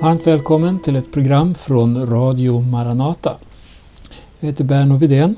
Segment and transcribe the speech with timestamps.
[0.00, 3.36] Varmt välkommen till ett program från Radio Maranata.
[4.40, 5.36] Jag heter Berno Widén.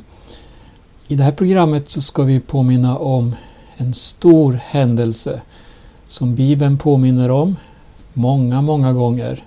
[1.08, 3.34] I det här programmet så ska vi påminna om
[3.76, 5.40] en stor händelse
[6.04, 7.56] som Bibeln påminner om
[8.12, 9.44] många, många gånger.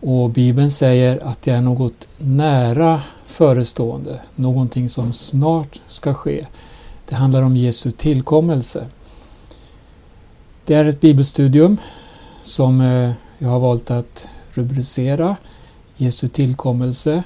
[0.00, 6.46] Och Bibeln säger att det är något nära förestående, någonting som snart ska ske.
[7.08, 8.86] Det handlar om Jesu tillkommelse.
[10.64, 11.76] Det är ett bibelstudium
[12.42, 13.12] som eh,
[13.44, 15.36] jag har valt att rubricera
[15.96, 17.22] Jesu tillkommelse.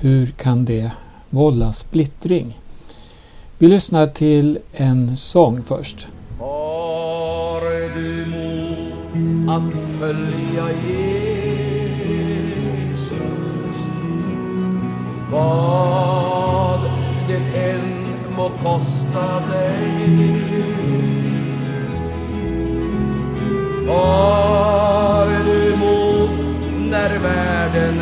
[0.00, 0.90] Hur kan det
[1.30, 2.60] vålla splittring?
[3.58, 6.08] Vi lyssnar till en sång först.
[6.38, 7.60] Har
[7.94, 11.12] du mod att följa Jesus?
[15.32, 16.80] Vad
[17.28, 18.04] det än
[18.36, 20.42] må kosta dig.
[23.86, 25.15] Var
[27.08, 28.00] när världen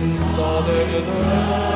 [0.00, 1.69] Fenster der Welt.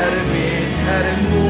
[0.00, 1.43] Är med är emot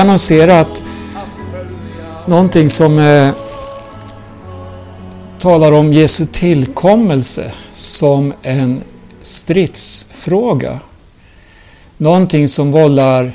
[0.00, 0.84] jag annonserat
[2.26, 3.34] någonting som eh,
[5.38, 8.82] talar om Jesu tillkommelse som en
[9.22, 10.80] stridsfråga.
[11.96, 13.32] Någonting som vållar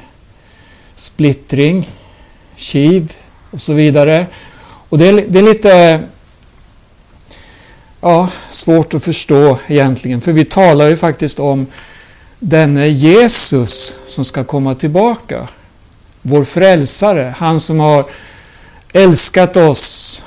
[0.95, 1.89] splittring,
[2.55, 3.13] kiv
[3.51, 4.27] och så vidare.
[4.89, 6.03] Och det är, det är lite
[8.01, 11.65] ja, svårt att förstå egentligen, för vi talar ju faktiskt om
[12.39, 15.47] denne Jesus som ska komma tillbaka.
[16.27, 18.05] Vår frälsare, han som har
[18.93, 20.25] älskat oss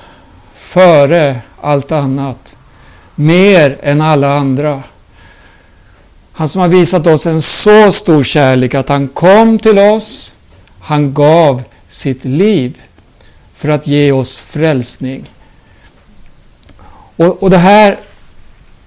[0.54, 2.56] före allt annat.
[3.14, 4.82] Mer än alla andra.
[6.32, 10.32] Han som har visat oss en så stor kärlek att han kom till oss.
[10.80, 12.80] Han gav sitt liv
[13.54, 15.30] för att ge oss frälsning.
[17.16, 17.98] Och, och det här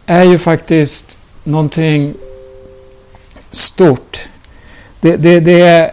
[0.06, 2.14] är ju faktiskt någonting
[3.52, 4.20] stort.
[5.02, 5.92] Det, det, det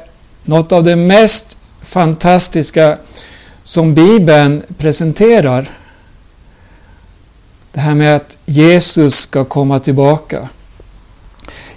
[0.49, 2.99] något av det mest fantastiska
[3.63, 5.71] som Bibeln presenterar.
[7.73, 10.49] Det här med att Jesus ska komma tillbaka.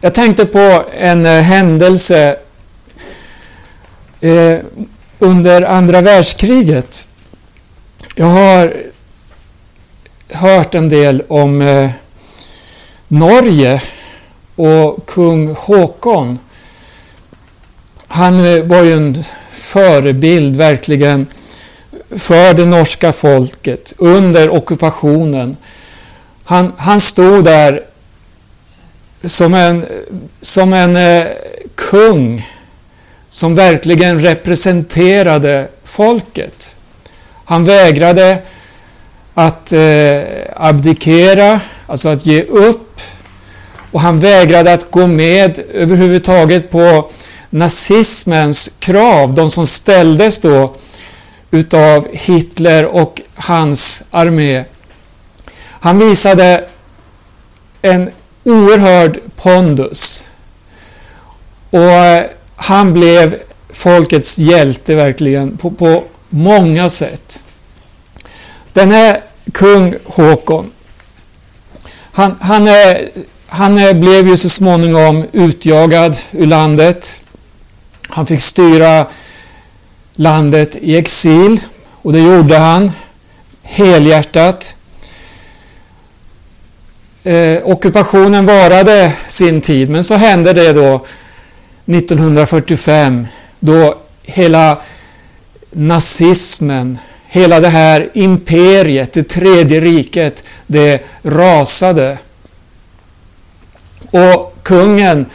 [0.02, 2.38] Jag tänkte på en eh, händelse
[4.22, 4.58] eh,
[5.20, 7.08] under andra världskriget.
[8.16, 8.84] Jag har
[10.30, 11.90] hört en del om eh,
[13.08, 13.82] Norge
[14.56, 16.40] och kung Håkon.
[18.14, 21.28] Han eh, var ju en förebild verkligen
[22.10, 25.58] för det norska folket under ockupationen.
[26.44, 27.82] Han, han stod där
[29.24, 29.86] som en,
[30.42, 31.28] som en eh,
[31.76, 32.50] kung
[33.30, 36.76] som verkligen representerade folket.
[37.46, 38.38] Han vägrade
[39.34, 40.22] att eh,
[40.56, 43.02] abdikera, alltså att ge upp.
[43.92, 47.10] Och han vägrade att gå med överhuvudtaget på
[47.50, 50.76] nazismens krav, de som ställdes då
[51.52, 54.64] utav Hitler och hans armé.
[55.62, 56.66] Han visade
[57.82, 58.12] en
[58.44, 60.28] oerhörd pondus.
[61.70, 63.40] Och eh, han blev
[63.70, 67.44] folkets hjälte verkligen på, på många sätt.
[68.74, 69.24] Den här
[69.54, 70.72] kung Håkon,
[72.12, 72.98] han, han, eh,
[73.54, 77.22] han eh, blev ju så småningom utjagad ur landet.
[78.08, 79.08] Han fick styra
[80.16, 81.60] landet i exil
[82.02, 82.92] och det gjorde han
[83.62, 84.76] helhjärtat.
[87.24, 91.06] Eh, ockupationen varade sin tid men så hände det då
[91.86, 93.28] 1945
[93.60, 94.82] då hela
[95.72, 96.98] nazismen,
[97.28, 102.18] hela det här imperiet, det tredje riket, det rasade.
[104.12, 105.26] Och kungen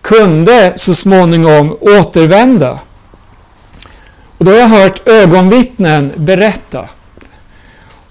[0.00, 2.78] kunde så småningom återvända.
[4.38, 6.88] Och då har jag hört ögonvittnen berätta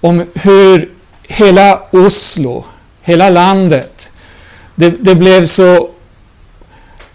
[0.00, 0.90] om hur
[1.22, 2.64] hela Oslo,
[3.02, 4.12] hela landet,
[4.74, 5.90] det, det blev så...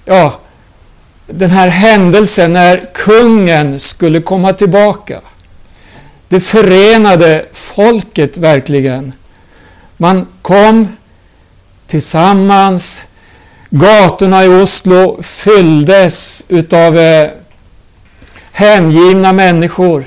[0.06, 0.40] Ja,
[1.28, 5.22] den här händelsen när kungen skulle komma tillbaka.
[6.28, 9.14] Det förenade folket verkligen.
[9.98, 10.88] Man kom
[11.92, 13.08] tillsammans.
[13.70, 17.30] Gatorna i Oslo fylldes utav eh,
[18.52, 20.06] hängivna människor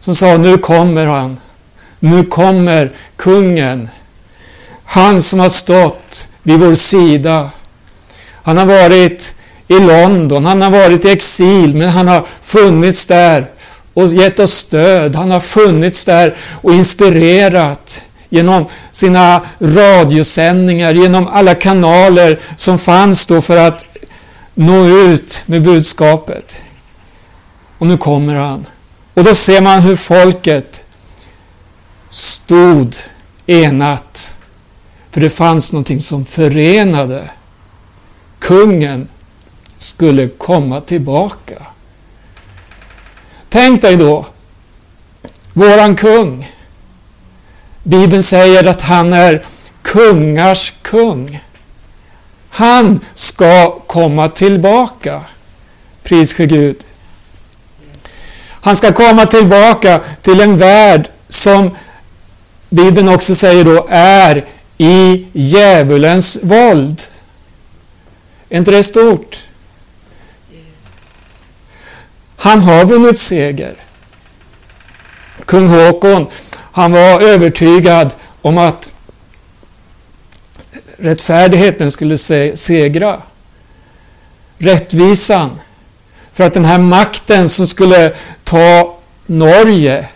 [0.00, 1.40] som sa nu kommer han.
[1.98, 3.88] Nu kommer kungen.
[4.84, 7.50] Han som har stått vid vår sida.
[8.42, 9.34] Han har varit
[9.68, 13.46] i London, han har varit i exil, men han har funnits där
[13.94, 15.14] och gett oss stöd.
[15.16, 23.42] Han har funnits där och inspirerat genom sina radiosändningar, genom alla kanaler som fanns då
[23.42, 23.86] för att
[24.54, 26.62] nå ut med budskapet.
[27.78, 28.66] Och nu kommer han.
[29.14, 30.84] Och då ser man hur folket
[32.08, 32.94] stod
[33.46, 34.38] enat.
[35.10, 37.30] För det fanns någonting som förenade.
[38.38, 39.08] Kungen
[39.78, 41.66] skulle komma tillbaka.
[43.48, 44.26] Tänk dig då,
[45.52, 46.51] våran kung.
[47.82, 49.42] Bibeln säger att han är
[49.82, 51.40] kungars kung.
[52.50, 55.22] Han ska komma tillbaka.
[56.02, 56.84] Pris för Gud.
[58.50, 61.76] Han ska komma tillbaka till en värld som
[62.68, 64.44] Bibeln också säger då är
[64.78, 67.02] i djävulens våld.
[68.48, 69.40] Är inte det stort?
[72.36, 73.74] Han har vunnit seger.
[75.44, 76.26] Kung Håkon,
[76.72, 78.94] han var övertygad om att
[80.96, 82.18] rättfärdigheten skulle
[82.56, 83.22] segra.
[84.58, 85.60] Rättvisan.
[86.32, 88.12] För att den här makten som skulle
[88.44, 90.08] ta Norge,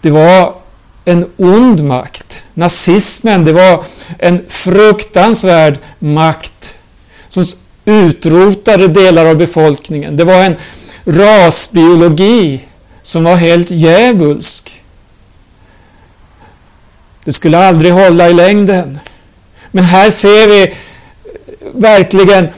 [0.00, 0.54] det var
[1.04, 2.44] en ond makt.
[2.54, 3.84] Nazismen, det var
[4.18, 6.78] en fruktansvärd makt
[7.28, 7.44] som
[7.84, 10.16] utrotade delar av befolkningen.
[10.16, 10.56] Det var en
[11.04, 12.60] rasbiologi
[13.02, 14.69] som var helt djävulsk.
[17.24, 18.98] Det skulle aldrig hålla i längden.
[19.70, 20.74] Men här ser vi
[21.74, 22.48] verkligen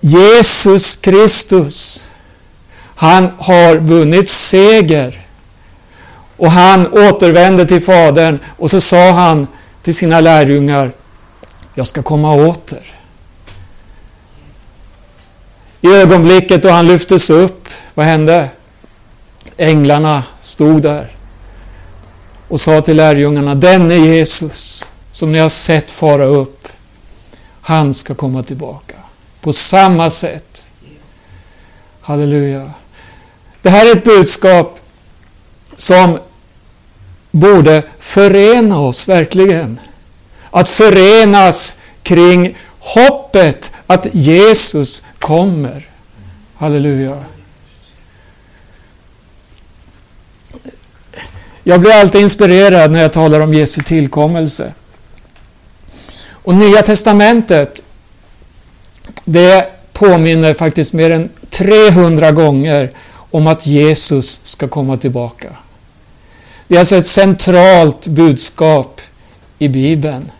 [0.00, 2.08] Jesus Kristus.
[2.94, 5.26] Han har vunnit seger.
[6.36, 9.46] Och han återvände till Fadern och så sa han
[9.82, 10.92] till sina lärjungar,
[11.74, 12.94] jag ska komma åter.
[15.80, 18.48] I ögonblicket då han lyftes upp, vad hände?
[19.56, 21.17] Änglarna stod där
[22.48, 26.68] och sa till lärjungarna, denne Jesus som ni har sett fara upp,
[27.60, 28.94] han ska komma tillbaka.
[29.40, 30.70] På samma sätt.
[32.00, 32.70] Halleluja.
[33.62, 34.80] Det här är ett budskap
[35.76, 36.18] som
[37.30, 39.80] borde förena oss verkligen.
[40.50, 45.88] Att förenas kring hoppet att Jesus kommer.
[46.56, 47.24] Halleluja.
[51.68, 54.72] Jag blir alltid inspirerad när jag talar om Jesu tillkommelse.
[56.30, 57.84] Och Nya Testamentet,
[59.24, 62.90] det påminner faktiskt mer än 300 gånger
[63.30, 65.48] om att Jesus ska komma tillbaka.
[66.68, 69.00] Det är alltså ett centralt budskap
[69.58, 70.30] i Bibeln.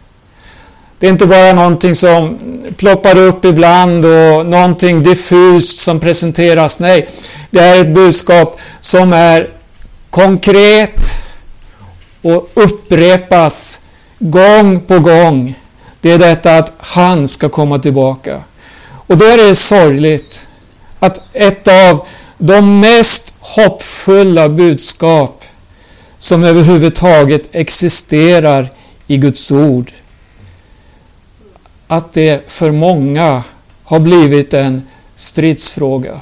[0.99, 2.39] Det är inte bara någonting som
[2.77, 6.81] ploppar upp ibland och någonting diffust som presenteras.
[6.81, 7.09] Nej,
[7.51, 9.51] det är ett budskap som är
[10.11, 11.18] konkret
[12.23, 13.81] och upprepas
[14.19, 15.55] gång på gång.
[16.01, 18.43] Det är detta att han ska komma tillbaka.
[19.07, 20.49] Och då är det sorgligt
[20.99, 22.07] att ett av
[22.39, 25.45] de mest hoppfulla budskap
[26.19, 28.71] som överhuvudtaget existerar
[29.07, 29.93] i Guds ord,
[31.89, 33.43] att det för många
[33.85, 34.83] har blivit en
[35.17, 36.21] stridsfråga.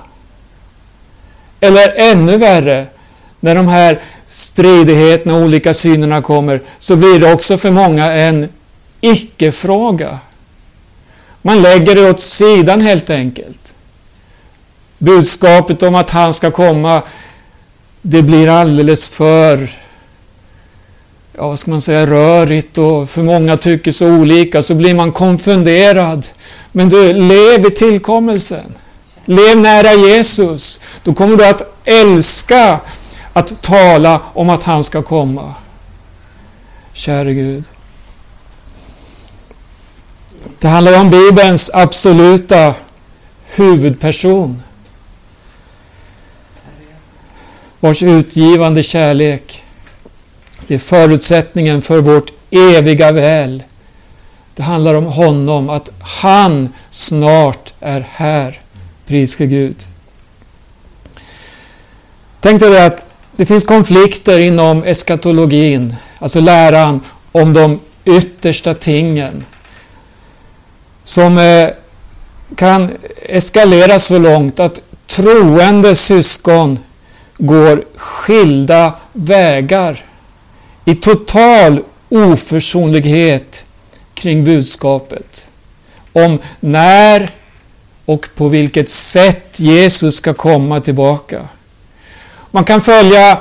[1.61, 2.87] Eller ännu värre,
[3.41, 8.49] när de här stridigheterna och olika synerna kommer, så blir det också för många en
[9.01, 10.19] icke-fråga.
[11.43, 13.75] Man lägger det åt sidan helt enkelt.
[14.99, 17.03] Budskapet om att han ska komma,
[18.03, 19.69] det blir alldeles för
[21.37, 25.13] ja, vad ska man säga, rörigt och för många tycker så olika, så blir man
[25.13, 26.27] konfunderad.
[26.73, 28.75] Men du, lev i tillkommelsen.
[29.25, 30.81] Lev nära Jesus.
[31.03, 32.81] Då kommer du att älska
[33.37, 35.55] att tala om att han ska komma.
[36.93, 37.65] Käre Gud.
[40.59, 42.75] Det handlar om Bibelns absoluta
[43.45, 44.63] huvudperson.
[47.81, 49.65] Vars utgivande kärlek
[50.67, 53.63] det är förutsättningen för vårt eviga väl.
[54.55, 58.61] Det handlar om honom, att han snart är här.
[59.07, 59.77] Priske Gud.
[62.41, 67.01] Tänk dig att det finns konflikter inom eskatologin, alltså läran
[67.33, 69.45] om de yttersta tingen,
[71.05, 71.69] som eh,
[72.57, 72.91] kan
[73.23, 76.79] eskalera så långt att troende syskon
[77.39, 80.05] går skilda vägar
[80.85, 83.67] i total oförsonlighet
[84.15, 85.51] kring budskapet
[86.13, 87.31] om när
[88.05, 91.49] och på vilket sätt Jesus ska komma tillbaka.
[92.57, 93.41] Man kan följa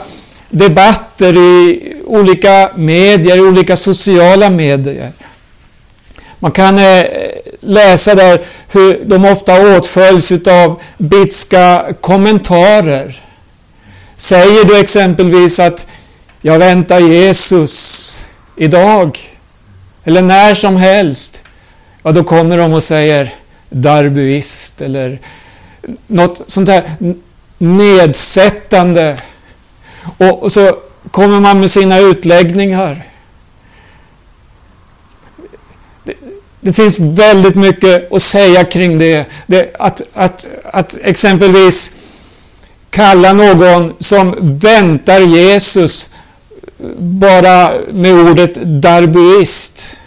[0.49, 5.11] debatter i olika medier, i olika sociala medier.
[6.39, 7.05] Man kan eh,
[7.59, 8.41] läsa där
[8.71, 13.23] hur de ofta åtföljs av bitska kommentarer.
[14.15, 15.87] Säger du exempelvis att
[16.41, 18.19] jag väntar Jesus
[18.55, 19.19] idag
[20.03, 21.43] eller när som helst,
[22.03, 23.33] ja då kommer de och säger
[23.69, 25.19] darbuist eller
[26.07, 26.83] något sånt där
[27.57, 29.21] nedsättande.
[30.17, 30.77] Och, så
[31.11, 33.05] kommer man med sina utläggningar.
[36.03, 36.13] Det,
[36.59, 39.25] det finns väldigt mycket att säga kring det.
[39.47, 41.91] det att, att, att exempelvis
[42.89, 46.09] kalla någon som väntar Jesus
[46.97, 49.99] bara med ordet darbuist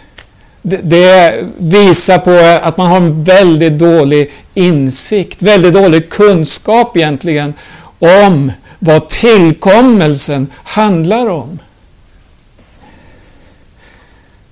[0.69, 7.53] det visar på att man har en väldigt dålig insikt, väldigt dålig kunskap egentligen
[7.99, 11.59] om vad tillkommelsen handlar om.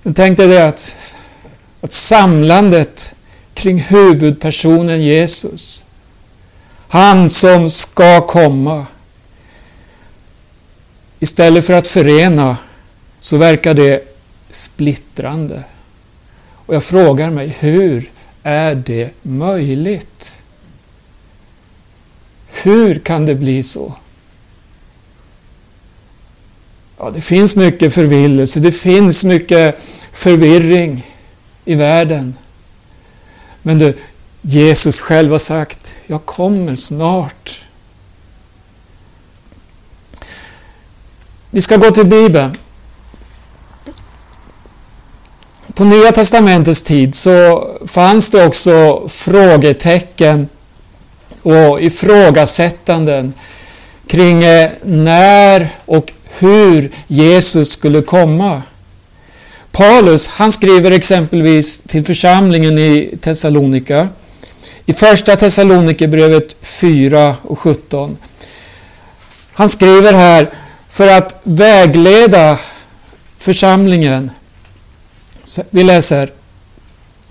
[0.02, 1.16] Jag tänkte det att,
[1.80, 3.14] att samlandet
[3.54, 5.86] kring huvudpersonen Jesus,
[6.88, 8.86] han som ska komma,
[11.18, 12.56] istället för att förena
[13.20, 14.04] så verkar det
[14.50, 15.62] splittrande.
[16.68, 18.10] Och jag frågar mig, hur
[18.42, 20.42] är det möjligt?
[22.46, 23.94] Hur kan det bli så?
[26.98, 29.78] Ja, det finns mycket förvillelse, det finns mycket
[30.12, 31.06] förvirring
[31.64, 32.34] i världen.
[33.62, 33.98] Men du,
[34.42, 37.64] Jesus själv har sagt, jag kommer snart.
[41.50, 42.56] Vi ska gå till Bibeln.
[45.78, 50.48] På Nya Testamentets tid så fanns det också frågetecken
[51.42, 53.32] och ifrågasättanden
[54.06, 58.62] kring eh, när och hur Jesus skulle komma.
[59.72, 64.08] Paulus han skriver exempelvis till församlingen i Thessalonika
[64.86, 68.16] i första Thessalonikerbrevet 4 och 17.
[69.52, 70.50] Han skriver här
[70.88, 72.58] för att vägleda
[73.36, 74.30] församlingen.
[75.70, 76.32] Vi läser.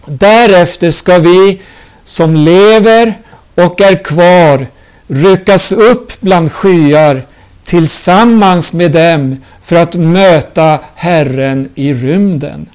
[0.05, 1.61] Därefter ska vi
[2.03, 3.13] som lever
[3.55, 4.67] och är kvar
[5.07, 7.25] ryckas upp bland skyar
[7.63, 12.69] tillsammans med dem för att möta Herren i rymden.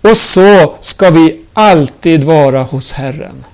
[0.00, 3.44] Och så ska vi alltid vara hos Herren.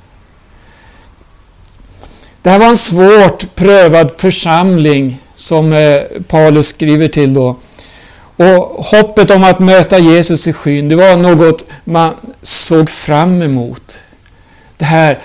[2.43, 7.57] Det här var en svårt prövad församling som eh, Paulus skriver till då.
[8.39, 13.99] Och hoppet om att möta Jesus i skyn, det var något man såg fram emot.
[14.77, 15.19] Det här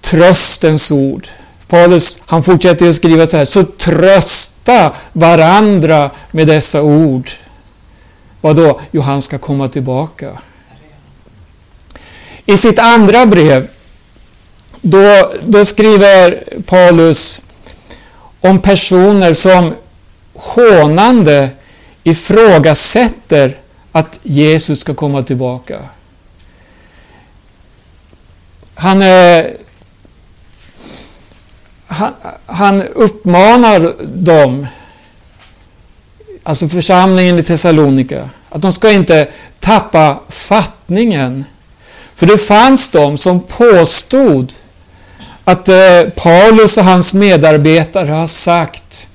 [0.00, 1.28] tröstens ord.
[1.68, 7.30] Paulus han fortsätter att skriva så här, så trösta varandra med dessa ord.
[8.40, 8.80] Vadå?
[8.90, 10.38] Jo, han ska komma tillbaka.
[12.46, 13.68] I sitt andra brev,
[14.80, 17.42] då, då skriver Paulus
[18.40, 19.74] om personer som
[20.34, 21.50] hånande
[22.06, 23.58] ifrågasätter
[23.92, 25.78] att Jesus ska komma tillbaka.
[28.74, 29.44] Han, eh,
[31.86, 32.12] han,
[32.46, 34.66] han uppmanar dem,
[36.42, 39.28] alltså församlingen i Thessalonika, att de ska inte
[39.60, 41.44] tappa fattningen.
[42.14, 44.52] För det fanns de som påstod
[45.44, 49.08] att eh, Paulus och hans medarbetare har sagt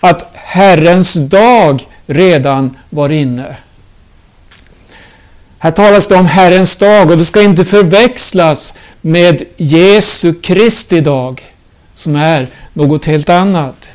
[0.00, 3.56] att Herrens dag redan var inne.
[5.58, 11.42] Här talas det om Herrens dag och det ska inte förväxlas med Jesu Kristi dag
[11.94, 13.92] som är något helt annat.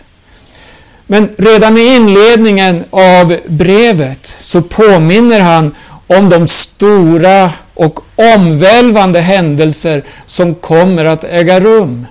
[1.08, 5.76] Men redan i inledningen av brevet så påminner han
[6.08, 12.08] om de stora och omvälvande händelser som kommer att äga rum.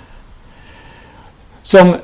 [1.62, 1.96] Som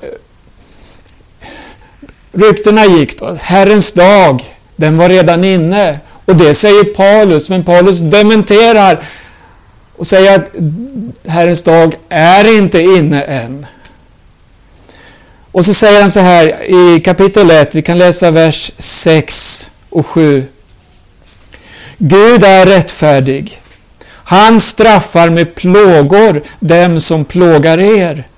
[2.33, 4.43] ryktena gick då, att Herrens dag,
[4.77, 5.99] den var redan inne.
[6.25, 9.05] Och det säger Paulus, men Paulus dementerar
[9.97, 10.51] och säger att
[11.27, 13.67] Herrens dag är inte inne än.
[15.53, 20.07] Och så säger han så här i kapitel 1, vi kan läsa vers 6 och
[20.07, 20.45] 7.
[21.99, 23.61] Gud är rättfärdig.
[24.25, 28.29] Han straffar med plågor dem som plågar er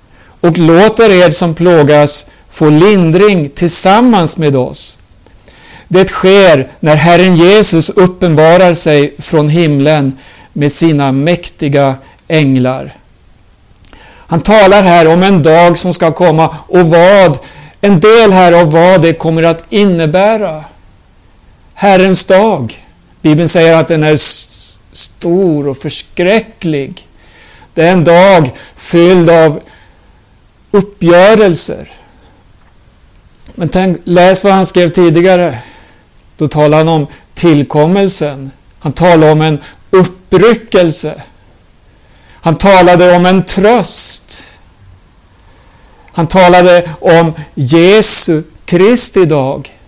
[0.41, 4.99] och låter er som plågas få lindring tillsammans med oss.
[5.87, 10.17] Det sker när Herren Jesus uppenbarar sig från himlen
[10.53, 11.95] med sina mäktiga
[12.27, 12.93] änglar.
[14.05, 17.39] Han talar här om en dag som ska komma och vad,
[17.81, 20.63] en del här av vad det kommer att innebära.
[21.73, 22.85] Herrens dag.
[23.21, 24.17] Bibeln säger att den är
[24.91, 27.07] stor och förskräcklig.
[27.73, 29.59] Det är en dag fylld av
[30.71, 32.02] uppgörelser.
[33.55, 35.59] Men tänk, läs vad han skrev tidigare.
[36.37, 38.51] Då talar han om tillkommelsen.
[38.79, 41.21] Han talar om en uppryckelse.
[42.31, 44.43] Han talade om en tröst.
[46.11, 49.79] Han talade om Jesu Kristi dag.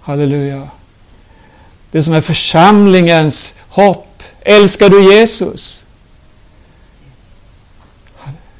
[0.00, 0.68] Halleluja.
[1.90, 4.22] Det som är församlingens hopp.
[4.40, 5.86] Älskar du Jesus?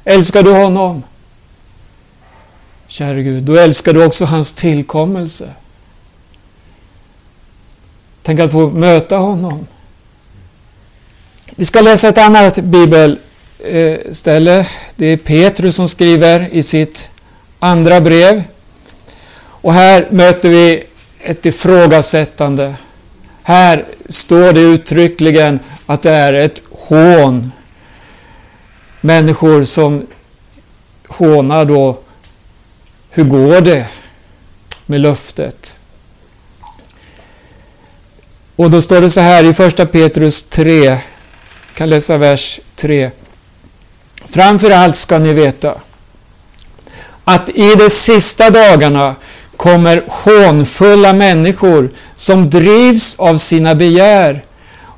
[0.03, 1.03] Älskar du honom?
[2.97, 5.49] Käre Gud, då älskar du också hans tillkommelse.
[8.23, 9.67] Tänk att få möta honom
[11.55, 14.67] Vi ska läsa ett annat bibelställe.
[14.95, 17.11] Det är Petrus som skriver i sitt
[17.59, 18.43] andra brev.
[19.39, 20.83] Och här möter vi
[21.19, 22.75] ett ifrågasättande.
[23.43, 27.51] Här står det uttryckligen att det är ett hån.
[29.01, 30.07] Människor som
[31.07, 31.97] hånar då,
[33.17, 33.85] hur går det
[34.85, 35.79] med löftet?
[38.55, 40.99] Och då står det så här i första Petrus 3, jag
[41.73, 43.11] kan läsa vers 3.
[44.25, 45.75] Framför allt ska ni veta
[47.23, 49.15] att i de sista dagarna
[49.55, 54.43] kommer hånfulla människor som drivs av sina begär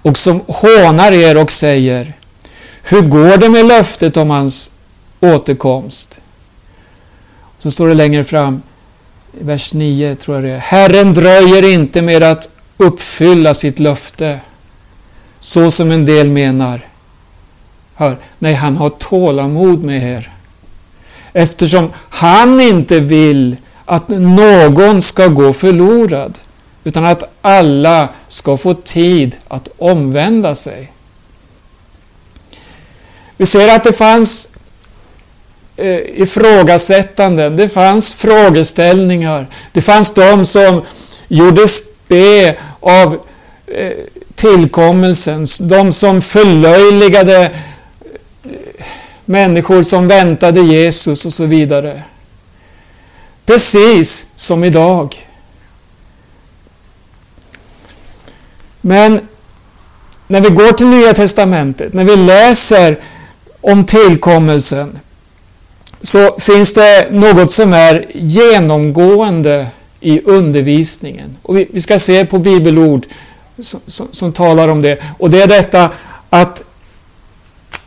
[0.01, 2.13] och som hånar er och säger
[2.83, 4.71] Hur går det med löftet om hans
[5.19, 6.21] återkomst?
[7.59, 8.61] Så står det längre fram
[9.39, 10.57] i vers 9 tror jag det är.
[10.57, 14.39] Herren dröjer inte med att uppfylla sitt löfte
[15.39, 16.87] så som en del menar.
[17.95, 20.31] Hör, nej, han har tålamod med er.
[21.33, 26.39] Eftersom han inte vill att någon ska gå förlorad,
[26.83, 30.91] utan att alla ska få tid att omvända sig.
[33.37, 34.49] Vi ser att det fanns
[35.79, 40.81] eh, ifrågasättanden, det fanns frågeställningar, det fanns de som
[41.27, 43.19] gjorde spe av
[43.67, 43.91] eh,
[44.35, 47.51] tillkommelsen, de som förlöjligade eh,
[49.25, 52.03] människor som väntade Jesus och så vidare.
[53.45, 55.15] Precis som idag.
[58.81, 59.27] Men
[60.27, 62.99] när vi går till Nya Testamentet, när vi läser
[63.61, 64.99] om tillkommelsen,
[66.01, 69.67] så finns det något som är genomgående
[69.99, 71.37] i undervisningen.
[71.41, 73.05] Och vi, vi ska se på bibelord
[73.59, 74.99] som, som, som, talar om det.
[75.17, 75.91] Och det är detta
[76.29, 76.63] att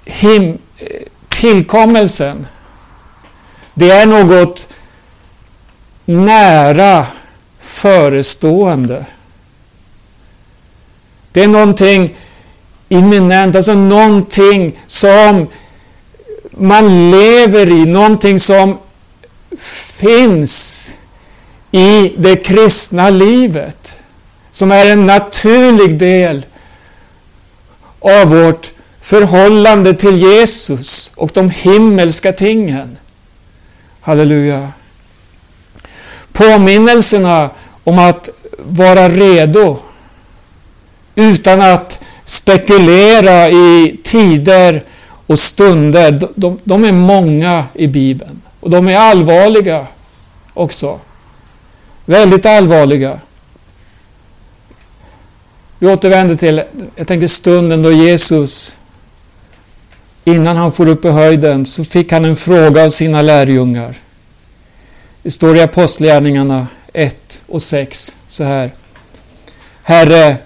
[0.04, 0.86] him, eh,
[1.28, 2.46] tillkommelsen,
[3.74, 4.68] det är något
[6.04, 7.06] nära
[7.58, 9.06] förestående.
[11.32, 12.16] Det är någonting
[12.88, 15.46] imminent, alltså någonting som
[16.56, 18.78] man lever i, någonting som
[19.96, 20.98] finns
[21.70, 23.98] i det kristna livet.
[24.50, 26.46] Som är en naturlig del
[28.00, 32.98] av vårt förhållande till Jesus och de himmelska tingen.
[34.00, 34.72] Halleluja.
[36.32, 37.50] Påminnelserna
[37.84, 39.78] om att vara redo
[41.14, 44.84] utan att spekulera i tider
[45.26, 46.28] och stunder.
[46.34, 49.86] De, de, är många i Bibeln och de är allvarliga
[50.54, 51.00] också.
[52.04, 53.20] Väldigt allvarliga.
[55.78, 56.62] Vi återvänder till,
[56.96, 58.78] jag tänkte stunden då Jesus
[60.24, 63.96] innan han for upp i höjden så fick han en fråga av sina lärjungar.
[65.22, 68.70] Det står i Apostlagärningarna 1 och 6 så här.
[69.82, 70.36] Herre,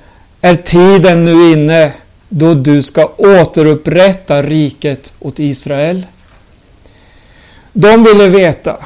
[0.41, 1.93] är tiden nu inne
[2.29, 6.07] då du ska återupprätta riket åt Israel?
[7.73, 8.77] De ville veta.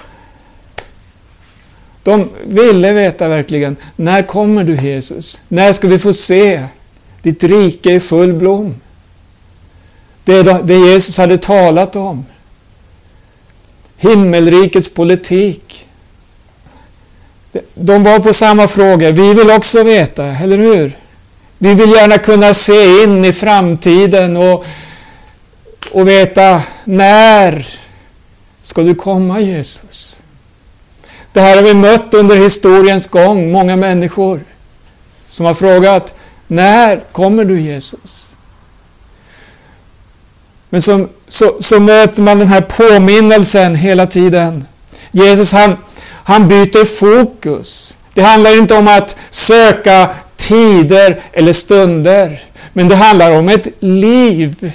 [2.03, 5.43] De ville veta verkligen, när kommer du Jesus?
[5.49, 6.65] När ska vi få se
[7.23, 8.75] ditt rike i full blom?
[10.25, 12.25] Det, det Jesus hade talat om.
[13.97, 15.87] Himmelrikets politik.
[17.75, 19.13] De var på samma frågor.
[19.13, 21.00] Vi vill också veta, eller hur?
[21.63, 24.65] Vi vill gärna kunna se in i framtiden och,
[25.93, 27.67] och veta när
[28.63, 30.23] ska du komma Jesus?
[31.33, 34.41] Det här har vi mött under historiens gång, många människor
[35.25, 36.15] som har frågat
[36.47, 38.37] när kommer du Jesus?
[40.71, 44.67] Men så, så, så möter man den här påminnelsen hela tiden.
[45.11, 45.77] Jesus han,
[46.25, 47.99] han byter fokus.
[48.15, 50.11] Det handlar inte om att söka
[50.51, 52.41] tider eller stunder.
[52.73, 54.73] Men det handlar om ett liv.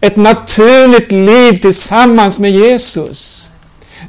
[0.00, 3.50] Ett naturligt liv tillsammans med Jesus.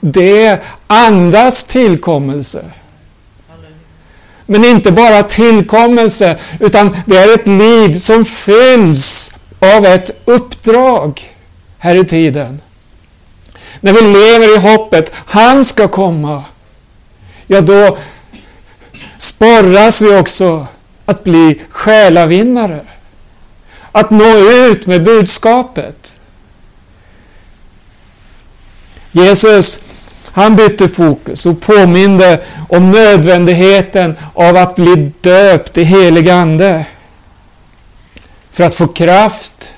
[0.02, 2.65] Det andas tillkommelse.
[4.45, 11.21] Men inte bara tillkommelse, utan det är ett liv som fylls av ett uppdrag
[11.78, 12.62] här i tiden.
[13.80, 16.43] När vi lever i hoppet, han ska komma.
[17.47, 17.97] Ja, då
[19.22, 20.68] sporras vi också
[21.06, 22.82] att bli själavinnare.
[23.92, 26.20] Att nå ut med budskapet.
[29.12, 29.80] Jesus,
[30.32, 36.86] han bytte fokus och påminde om nödvändigheten av att bli döpt i helig Ande.
[38.52, 39.76] för att få kraft,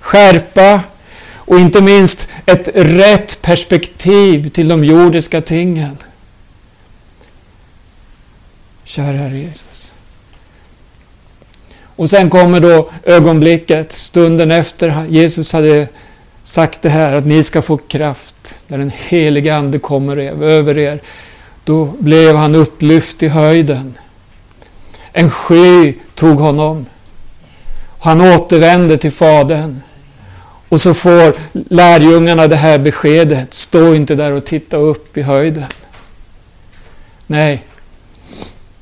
[0.00, 0.80] skärpa
[1.34, 5.96] och inte minst ett rätt perspektiv till de jordiska tingen.
[8.88, 9.98] Kära Herre Jesus.
[11.80, 15.88] Och sen kommer då ögonblicket, stunden efter Jesus hade
[16.42, 21.00] sagt det här, att ni ska få kraft när den helige Ande kommer över er.
[21.64, 23.98] Då blev han upplyft i höjden.
[25.12, 26.86] En sky tog honom.
[28.00, 29.80] Han återvände till Fadern.
[30.68, 31.34] Och så får
[31.74, 33.54] lärjungarna det här beskedet.
[33.54, 35.66] Stå inte där och titta upp i höjden.
[37.26, 37.64] Nej,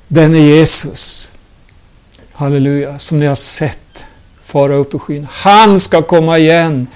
[0.09, 1.35] den är Jesus.
[2.33, 4.07] Halleluja, som ni har sett
[4.43, 5.27] fara upp i skyn.
[5.31, 6.87] Han ska komma igen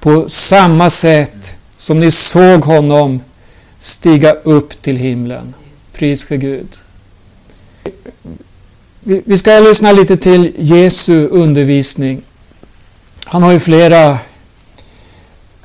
[0.00, 3.22] på samma sätt som ni såg honom
[3.78, 5.54] stiga upp till himlen.
[5.94, 6.76] Pris för Gud.
[9.02, 12.22] Vi ska lyssna lite till Jesu undervisning.
[13.24, 14.18] Han har ju flera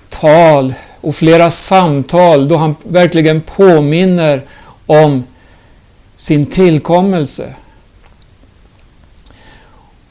[0.09, 4.41] tal och flera samtal då han verkligen påminner
[4.85, 5.23] om
[6.15, 7.55] sin tillkommelse.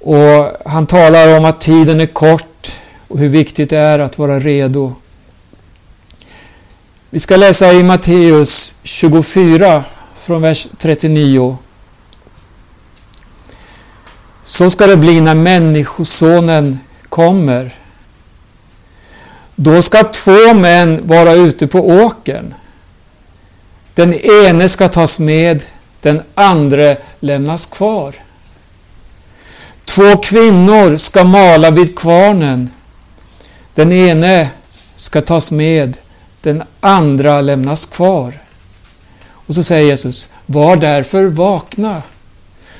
[0.01, 2.73] Och Han talar om att tiden är kort
[3.09, 4.95] och hur viktigt det är att vara redo.
[7.11, 9.85] Vi ska läsa i Matteus 24
[10.17, 11.57] från vers 39.
[14.43, 17.75] Så ska det bli när Människosonen kommer.
[19.57, 22.55] Då ska två män vara ute på åkern.
[23.95, 25.65] Den ene ska tas med,
[26.05, 28.15] den andra lämnas kvar.
[29.85, 32.71] Två kvinnor ska mala vid kvarnen.
[33.75, 34.49] Den ene
[34.95, 35.99] ska tas med,
[36.41, 38.43] den andra lämnas kvar.
[39.27, 42.03] Och så säger Jesus, var därför vakna.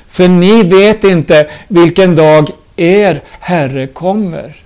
[0.07, 4.63] För ni vet inte vilken dag er Herre kommer.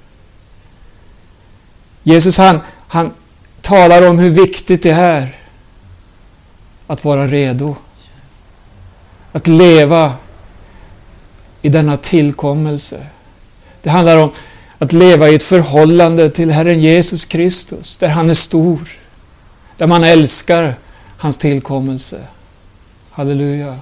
[2.03, 3.11] Jesus han, han
[3.61, 5.35] talar om hur viktigt det är
[6.87, 7.75] att vara redo.
[9.31, 10.13] Att leva
[11.61, 13.05] i denna tillkommelse.
[13.81, 14.31] Det handlar om
[14.77, 18.79] att leva i ett förhållande till Herren Jesus Kristus, där han är stor,
[19.77, 20.75] där man älskar
[21.17, 22.19] hans tillkommelse.
[23.11, 23.79] Halleluja.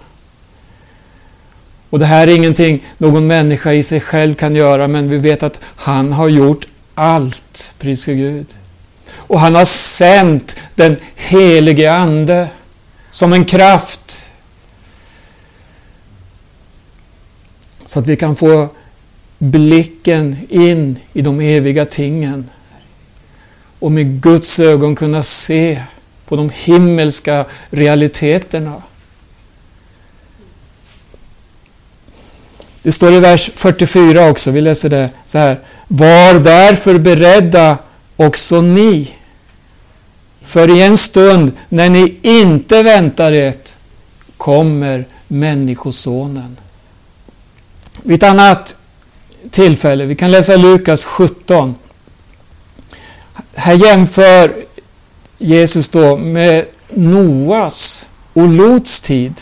[1.89, 5.43] Och det här är ingenting någon människa i sig själv kan göra, men vi vet
[5.43, 8.47] att han har gjort allt, pris för Gud.
[9.09, 12.47] Och han har sänt den helige Ande
[13.11, 14.06] som en kraft.
[17.87, 18.69] Så att vi kan få
[19.37, 22.49] blicken in i de eviga tingen.
[23.79, 25.81] Och med Guds ögon kunna se
[26.27, 28.81] på de himmelska realiteterna.
[32.81, 35.59] Det står i vers 44 också, vi läser det så här.
[35.87, 37.77] Var därför beredda
[38.15, 39.13] också ni.
[40.41, 43.77] För i en stund när ni inte väntar det
[44.37, 46.57] kommer Människosonen.
[48.03, 48.77] Vid ett annat
[49.51, 51.75] tillfälle, vi kan läsa Lukas 17.
[53.55, 54.55] Här jämför
[55.37, 59.33] Jesus då med Noas och Lots tid.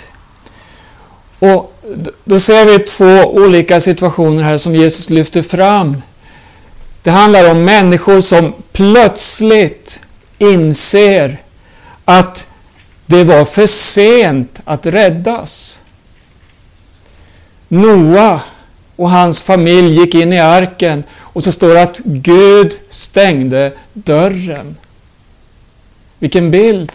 [1.40, 1.76] Och
[2.24, 6.02] då ser vi två olika situationer här som Jesus lyfter fram.
[7.04, 10.02] Det handlar om människor som plötsligt
[10.38, 11.42] inser
[12.06, 12.48] att
[13.06, 15.82] det var för sent att räddas.
[17.68, 18.42] Noa
[18.96, 24.76] och hans familj gick in i arken och så står det att Gud stängde dörren.
[26.20, 26.92] Vilken bild!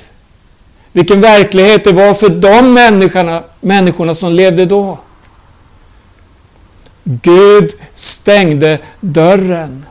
[0.93, 4.99] Vilken verklighet det var för de människorna, människorna som levde då.
[7.05, 9.87] Gud stängde dörren.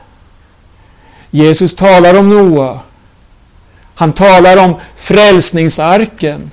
[1.30, 2.80] Jesus talar om Noa.
[3.94, 6.50] Han talar om frälsningsarken.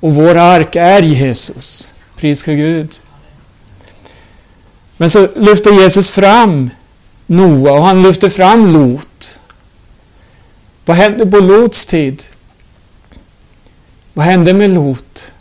[0.00, 1.92] Och vår ark är Jesus.
[2.16, 3.00] Pris för Gud.
[4.96, 6.70] Men så lyfter Jesus fram
[7.26, 9.40] Noa och han lyfter fram Lot.
[10.84, 12.22] Vad hände på Lots tid?
[14.12, 15.32] Vad hände med Lot?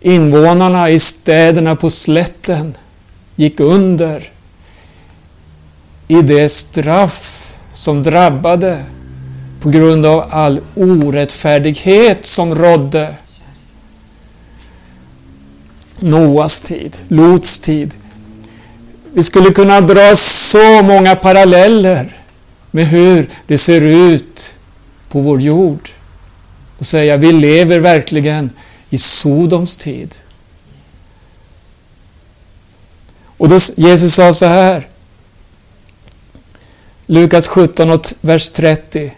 [0.00, 2.76] Invånarna i städerna på slätten
[3.36, 4.32] gick under
[6.08, 8.84] i det straff som drabbade
[9.60, 13.14] på grund av all orättfärdighet som rådde.
[16.00, 17.94] Noas tid, Lots tid.
[19.12, 22.16] Vi skulle kunna dra så många paralleller
[22.70, 24.54] med hur det ser ut
[25.08, 25.90] på vår jord
[26.78, 28.50] och säga vi lever verkligen
[28.90, 30.14] i Sodoms tid.
[33.38, 34.88] Och då Jesus sa så här.
[37.06, 39.14] Lukas 17 och vers 30.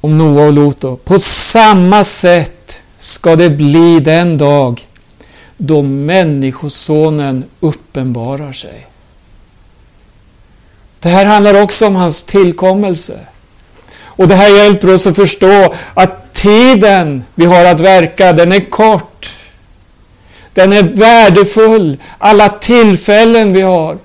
[0.00, 1.04] Om Noa och Lot.
[1.04, 2.55] På samma sätt
[2.98, 4.86] ska det bli den dag
[5.56, 8.86] då Människosonen uppenbarar sig.
[11.00, 13.18] Det här handlar också om hans tillkommelse.
[13.98, 18.70] Och det här hjälper oss att förstå att tiden vi har att verka, den är
[18.70, 19.34] kort.
[20.54, 23.98] Den är värdefull, alla tillfällen vi har.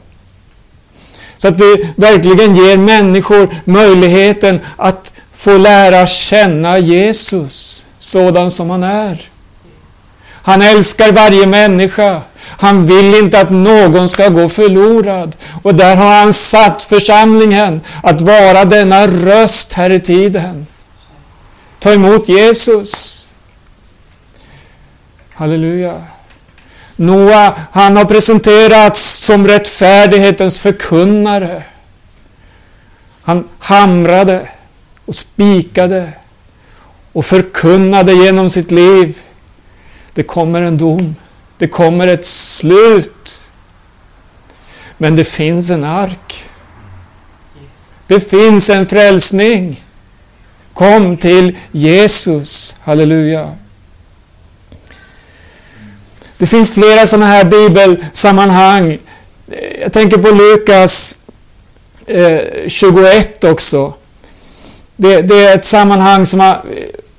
[1.38, 8.84] Så att vi verkligen ger människor möjligheten att få lära känna Jesus sådan som han
[8.84, 9.22] är.
[10.44, 12.22] Han älskar varje människa.
[12.44, 15.38] Han vill inte att någon ska gå förlorad.
[15.64, 20.68] Och där har han satt församlingen att vara denna röst här i tiden.
[21.80, 23.28] Ta emot Jesus.
[25.34, 26.02] Halleluja.
[26.96, 31.64] Noa, han har presenterats som rättfärdighetens förkunnare.
[33.24, 34.50] Han hamrade
[35.06, 36.14] och spikade
[37.14, 39.18] och förkunnade genom sitt liv.
[40.14, 41.16] Det kommer en dom.
[41.58, 43.52] Det kommer ett slut.
[44.98, 46.44] Men det finns en ark.
[48.08, 49.84] Det finns en frälsning.
[50.74, 52.76] Kom till Jesus.
[52.84, 53.56] Halleluja.
[56.38, 59.00] Det finns flera sådana här bibelsammanhang.
[59.82, 61.18] Jag tänker på Lukas
[62.06, 63.94] eh, 21 också.
[64.96, 66.56] Det, det, är ett sammanhang som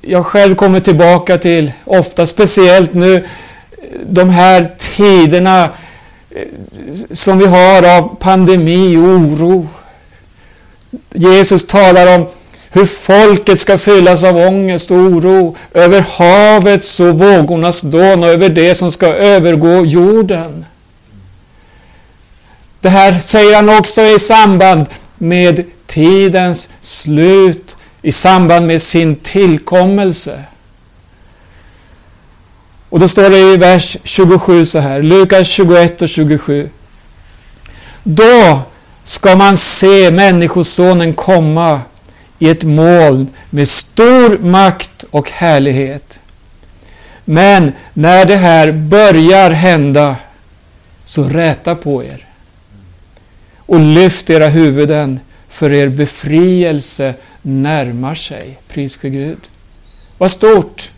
[0.02, 3.24] jag själv kommer tillbaka till ofta, speciellt nu
[4.06, 5.64] de här tiderna
[6.30, 6.42] eh,
[7.12, 9.68] som vi har av pandemi och oro.
[11.14, 12.26] Jesus talar om
[12.70, 18.48] hur folket ska fyllas av ångest och oro över havets och vågornas dån och över
[18.48, 20.64] det som ska övergå jorden.
[22.80, 24.86] Det här säger han också i samband
[25.18, 30.44] med tidens slut, i samband med sin tillkommelse.
[32.88, 36.70] Och då står det i vers 27 så här, Lukas 21 och 27.
[38.02, 38.62] Då
[39.02, 41.80] ska man se Människosonen komma
[42.38, 46.20] i ett moln med stor makt och härlighet.
[47.24, 50.16] Men när det här börjar hända,
[51.04, 52.26] så räta på er
[53.66, 55.20] och lyft era huvuden,
[55.52, 58.58] för er befrielse närmar sig.
[58.68, 59.38] Pris för Gud.
[60.18, 60.90] Vad stort!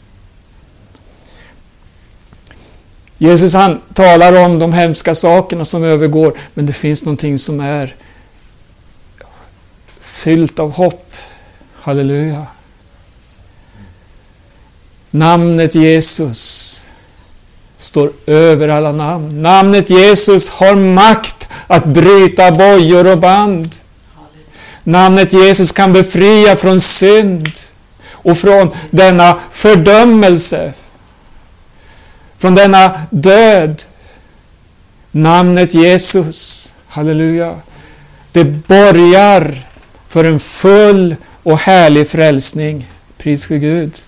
[3.19, 7.95] Jesus han talar om de hemska sakerna som övergår, men det finns någonting som är
[10.01, 11.15] fyllt av hopp.
[11.81, 12.47] Halleluja.
[15.11, 16.81] Namnet Jesus
[17.77, 19.43] står över alla namn.
[19.43, 23.77] Namnet Jesus har makt att bryta bojor och band.
[24.85, 27.49] Namnet Jesus kan befria från synd
[28.11, 30.73] och från denna fördömelse
[32.45, 33.83] från denna död.
[35.11, 37.61] Namnet Jesus, halleluja,
[38.33, 39.69] det borgar
[40.09, 42.91] för en full och härlig frälsning.
[43.19, 43.99] Pris för Gud.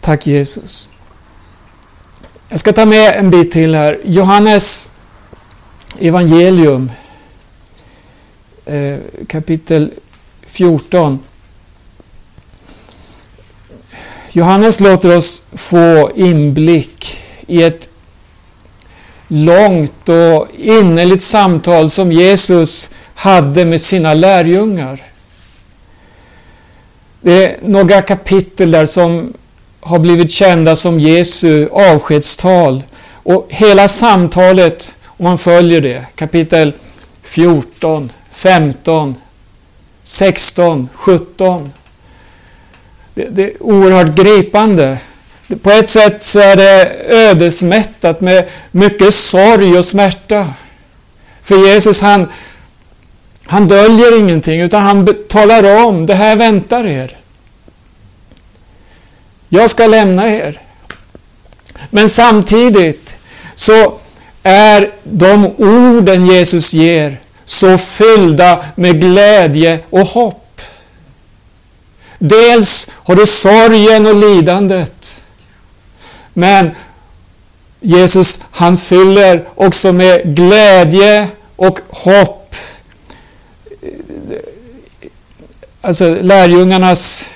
[0.00, 0.88] Tack Jesus.
[2.48, 4.00] Jag ska ta med en bit till här.
[4.04, 4.90] Johannes
[5.98, 6.90] evangelium
[8.64, 8.98] eh,
[9.28, 9.90] kapitel
[10.46, 11.18] 14.
[14.32, 17.88] Johannes låter oss få inblick i ett
[19.28, 25.02] långt och innerligt samtal som Jesus hade med sina lärjungar.
[27.20, 29.32] Det är några kapitel där som
[29.80, 32.82] har blivit kända som Jesu avskedstal.
[33.06, 36.72] Och hela samtalet, om man följer det, kapitel
[37.22, 39.16] 14, 15,
[40.02, 41.72] 16, 17
[43.14, 44.98] det, det är oerhört gripande.
[45.62, 50.54] På ett sätt så är det ödesmättat med mycket sorg och smärta.
[51.42, 52.28] För Jesus han,
[53.46, 57.16] han döljer ingenting utan han talar om, det här väntar er.
[59.48, 60.60] Jag ska lämna er.
[61.90, 63.16] Men samtidigt
[63.54, 63.98] så
[64.42, 70.60] är de orden Jesus ger så fyllda med glädje och hopp.
[72.18, 75.24] Dels har du sorgen och lidandet.
[76.32, 76.70] Men
[77.80, 82.56] Jesus han fyller också med glädje och hopp.
[85.80, 87.30] Alltså lärjungarnas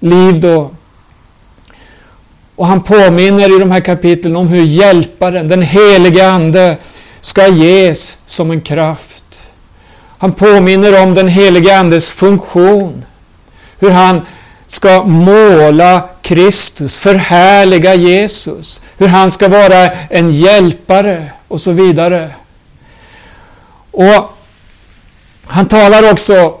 [0.00, 0.70] liv då.
[2.56, 6.76] Och han påminner i de här kapitlen om hur hjälparen, den helige Ande,
[7.20, 9.50] ska ges som en kraft.
[10.18, 13.04] Han påminner om den helige Andes funktion.
[13.78, 14.26] Hur han
[14.66, 22.30] ska måla Kristus, förhärliga Jesus, hur han ska vara en hjälpare och så vidare.
[23.90, 24.38] Och
[25.50, 26.58] Han talar också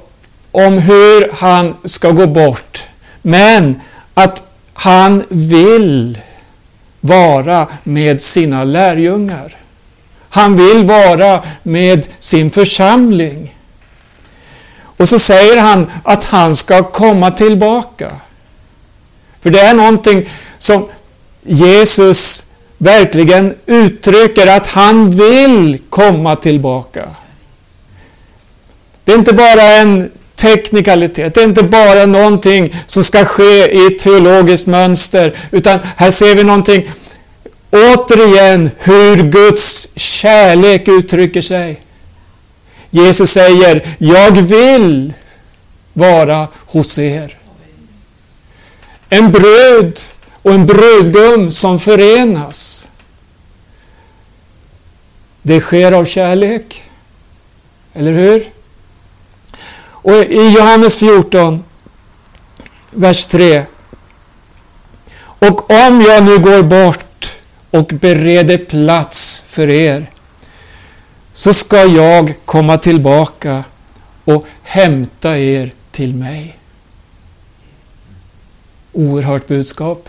[0.52, 2.82] om hur han ska gå bort,
[3.22, 3.80] men
[4.14, 4.42] att
[4.74, 6.18] han vill
[7.00, 9.56] vara med sina lärjungar.
[10.30, 13.54] Han vill vara med sin församling.
[14.96, 18.10] Och så säger han att han ska komma tillbaka.
[19.40, 20.88] För det är någonting som
[21.42, 22.46] Jesus
[22.78, 27.08] verkligen uttrycker att han vill komma tillbaka.
[29.04, 33.86] Det är inte bara en teknikalitet, det är inte bara någonting som ska ske i
[33.86, 36.88] ett teologiskt mönster, utan här ser vi någonting
[37.70, 41.80] återigen hur Guds kärlek uttrycker sig.
[42.90, 45.12] Jesus säger, jag vill
[45.92, 47.38] vara hos er.
[49.08, 49.98] En brud
[50.42, 52.90] och en brudgum som förenas.
[55.42, 56.82] Det sker av kärlek.
[57.92, 58.44] Eller hur?
[59.86, 61.64] Och i Johannes 14,
[62.90, 63.64] vers 3.
[65.18, 67.07] Och om jag nu går bort
[67.70, 70.10] och bereder plats för er
[71.32, 73.64] så ska jag komma tillbaka
[74.24, 76.56] och hämta er till mig.
[78.92, 80.08] Oerhört budskap.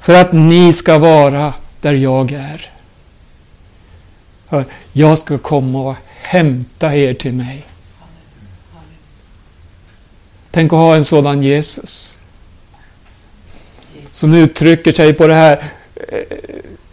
[0.00, 2.70] För att ni ska vara där jag är.
[4.46, 7.66] Hör, jag ska komma och hämta er till mig.
[10.50, 12.17] Tänk att ha en sådan Jesus.
[14.18, 15.62] Som uttrycker sig på det här
[15.94, 16.36] eh,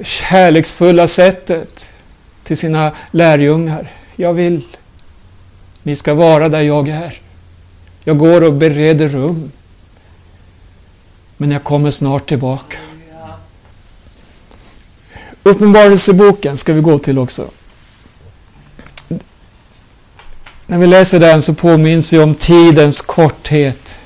[0.03, 1.93] kärleksfulla sättet
[2.43, 3.91] till sina lärjungar.
[4.15, 4.67] Jag vill,
[5.83, 7.21] ni ska vara där jag är.
[8.03, 9.51] Jag går och bereder rum.
[11.37, 12.77] Men jag kommer snart tillbaka.
[15.43, 17.49] Uppenbarelseboken ska vi gå till också.
[20.65, 23.99] När vi läser den så påminns vi om tidens korthet.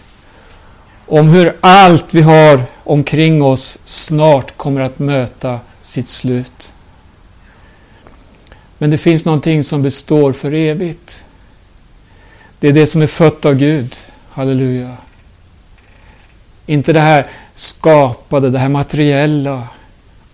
[1.08, 6.74] Om hur allt vi har omkring oss snart kommer att möta sitt slut.
[8.78, 11.26] Men det finns någonting som består för evigt.
[12.60, 13.96] Det är det som är fött av Gud.
[14.30, 14.98] Halleluja.
[16.66, 19.68] Inte det här skapade, det här materiella.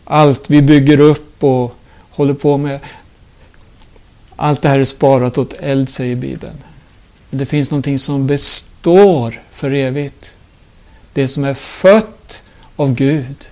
[0.03, 1.75] Allt vi bygger upp och
[2.09, 2.79] håller på med.
[4.35, 6.63] Allt det här är sparat åt eld, säger Bibeln.
[7.29, 10.35] Men det finns någonting som består för evigt.
[11.13, 12.14] Det som är fött
[12.75, 13.49] av Gud.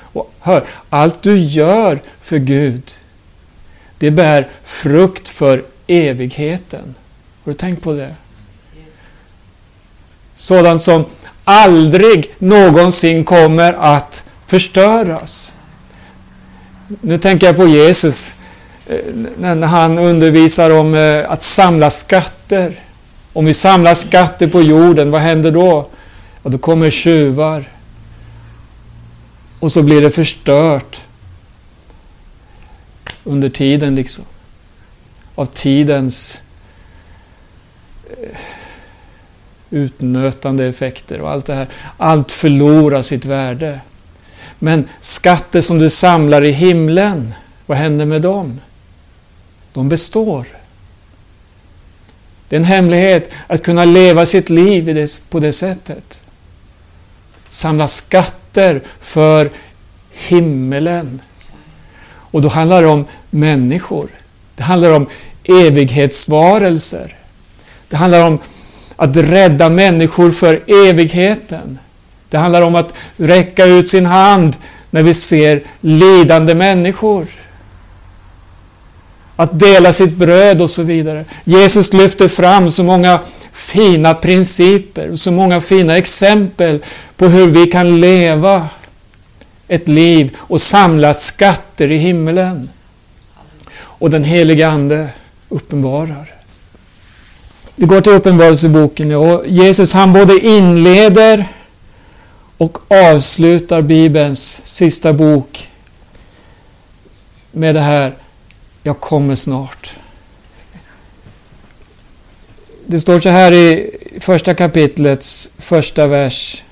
[0.00, 2.90] Och hör, allt du gör för Gud,
[3.98, 6.94] det bär frukt för evigheten.
[7.44, 8.14] Har du tänkt på det?
[10.34, 11.04] Sådant som
[11.44, 15.54] aldrig någonsin kommer att förstöras.
[17.00, 18.34] Nu tänker jag på Jesus
[18.86, 18.98] eh,
[19.38, 22.80] när han undervisar om eh, att samla skatter.
[23.32, 25.88] Om vi samlar skatter på jorden, vad händer då?
[26.42, 27.64] Ja, då kommer tjuvar.
[29.60, 31.02] Och så blir det förstört
[33.24, 34.24] under tiden liksom.
[35.34, 36.42] Av tidens
[38.10, 38.38] eh,
[39.70, 41.68] utnötande effekter och allt det här.
[41.96, 43.80] Allt förlorar sitt värde.
[44.58, 47.34] Men skatter som du samlar i himlen,
[47.66, 48.60] vad händer med dem?
[49.72, 50.46] De består.
[52.48, 56.22] Det är en hemlighet att kunna leva sitt liv på det sättet.
[57.44, 59.50] Samla skatt skatter för
[60.28, 61.22] himmelen.
[62.30, 64.08] Och då handlar det om människor.
[64.54, 65.06] Det handlar om
[65.44, 67.16] evighetsvarelser.
[67.88, 68.38] Det handlar om
[68.96, 71.78] att rädda människor för evigheten.
[72.28, 74.56] Det handlar om att räcka ut sin hand
[74.90, 77.26] när vi ser lidande människor.
[79.40, 81.24] Att dela sitt bröd och så vidare.
[81.44, 83.20] Jesus lyfter fram så många
[83.52, 86.84] fina principer och så många fina exempel
[87.16, 88.68] på hur vi kan leva
[89.68, 92.70] ett liv och samla skatter i himlen.
[93.80, 95.08] Och den helige Ande
[95.48, 96.34] uppenbarar.
[97.74, 101.48] Vi går till Uppenbarelseboken och Jesus han både inleder
[102.56, 105.68] och avslutar Bibelns sista bok
[107.52, 108.14] med det här
[108.88, 109.94] jag kommer snart.
[112.86, 116.64] Det står så här i första kapitlets första vers.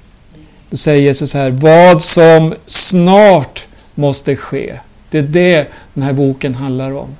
[0.70, 4.80] Då säger Jesus här, vad som snart måste ske.
[5.10, 7.16] Det är det den här boken handlar om.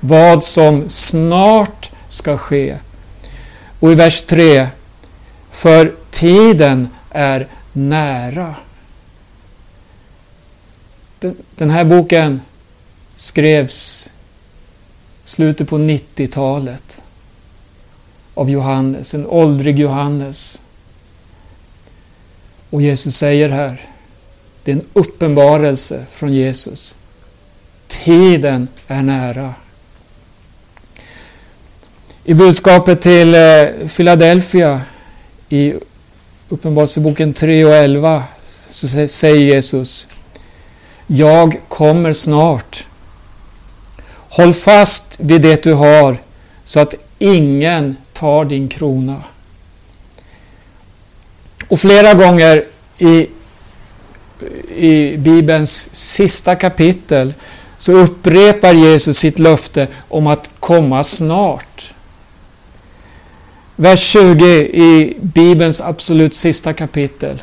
[0.00, 2.76] Vad som snart ska ske.
[3.80, 4.68] Och i vers 3,
[5.50, 8.54] för tiden är nära.
[11.56, 12.40] Den här boken
[13.16, 14.10] skrevs
[15.24, 17.02] slutet på 90-talet
[18.34, 20.62] av Johannes, en åldrig Johannes.
[22.70, 23.90] Och Jesus säger här,
[24.64, 26.96] det är en uppenbarelse från Jesus.
[27.86, 29.54] Tiden är nära.
[32.24, 34.80] I budskapet till eh, Philadelphia
[35.48, 35.74] i
[36.48, 38.24] Uppenbarelseboken 3 och 11
[38.70, 40.08] så säger Jesus
[41.06, 42.86] Jag kommer snart.
[44.28, 46.20] Håll fast vid det du har
[46.64, 49.22] så att ingen tar din krona.
[51.68, 52.64] Och flera gånger
[52.98, 53.28] i,
[54.76, 57.34] i Bibelns sista kapitel
[57.76, 61.94] så upprepar Jesus sitt löfte om att komma snart.
[63.76, 67.42] Vers 20 i Bibelns absolut sista kapitel.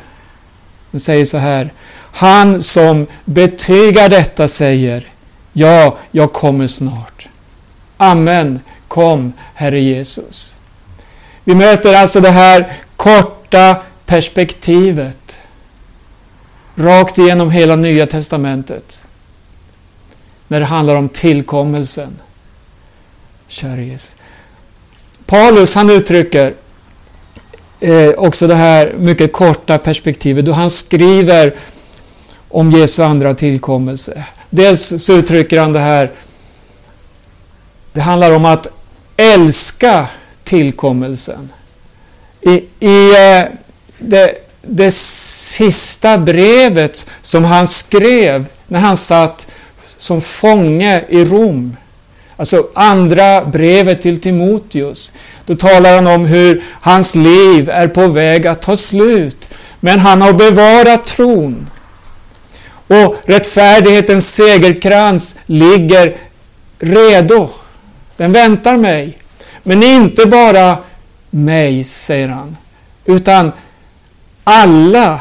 [0.90, 1.72] Den säger så här.
[2.12, 5.13] Han som betygar detta säger
[5.56, 7.28] Ja, jag kommer snart.
[7.96, 8.60] Amen.
[8.88, 10.58] Kom, Herre Jesus.
[11.44, 13.76] Vi möter alltså det här korta
[14.06, 15.46] perspektivet
[16.74, 19.04] rakt igenom hela Nya Testamentet
[20.48, 22.20] när det handlar om tillkommelsen.
[23.48, 24.16] Kära Jesus.
[25.26, 26.54] Paulus han uttrycker
[27.80, 31.54] eh, också det här mycket korta perspektivet då han skriver
[32.48, 34.24] om Jesu andra tillkommelse.
[34.54, 36.10] Dels så uttrycker han det här,
[37.92, 38.66] det handlar om att
[39.16, 40.06] älska
[40.44, 41.48] tillkommelsen.
[42.40, 43.44] I, i eh,
[43.98, 49.46] det, det sista brevet som han skrev när han satt
[49.86, 51.76] som fånge i Rom
[52.36, 55.12] Alltså andra brevet till Timoteus.
[55.46, 59.48] Då talar han om hur hans liv är på väg att ta slut.
[59.80, 61.70] Men han har bevarat tron.
[62.86, 66.16] Och rättfärdighetens segerkrans ligger
[66.78, 67.50] redo.
[68.16, 69.18] Den väntar mig.
[69.62, 70.78] Men inte bara
[71.30, 72.56] mig, säger han.
[73.04, 73.52] Utan
[74.44, 75.20] alla,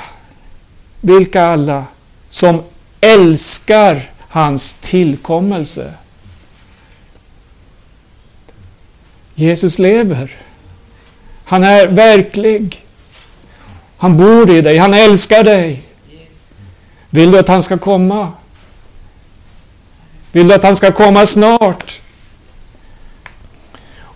[1.01, 1.86] vilka alla,
[2.30, 2.64] som
[3.01, 5.93] älskar hans tillkommelse.
[9.36, 10.38] Jesus lever.
[11.45, 12.86] Han är verklig.
[13.97, 15.84] Han bor i dig, han älskar dig.
[17.14, 18.32] Vill du att han ska komma?
[20.32, 22.01] Vill du att han ska komma snart?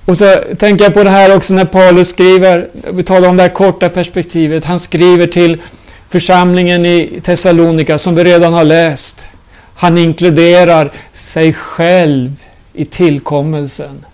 [0.05, 3.43] Och så tänker jag på det här också när Paulus skriver, vi talar om det
[3.43, 5.61] här korta perspektivet, han skriver till
[6.09, 9.31] församlingen i Thessalonika som vi redan har läst.
[9.75, 12.31] Han inkluderar sig själv
[12.73, 14.05] i tillkommelsen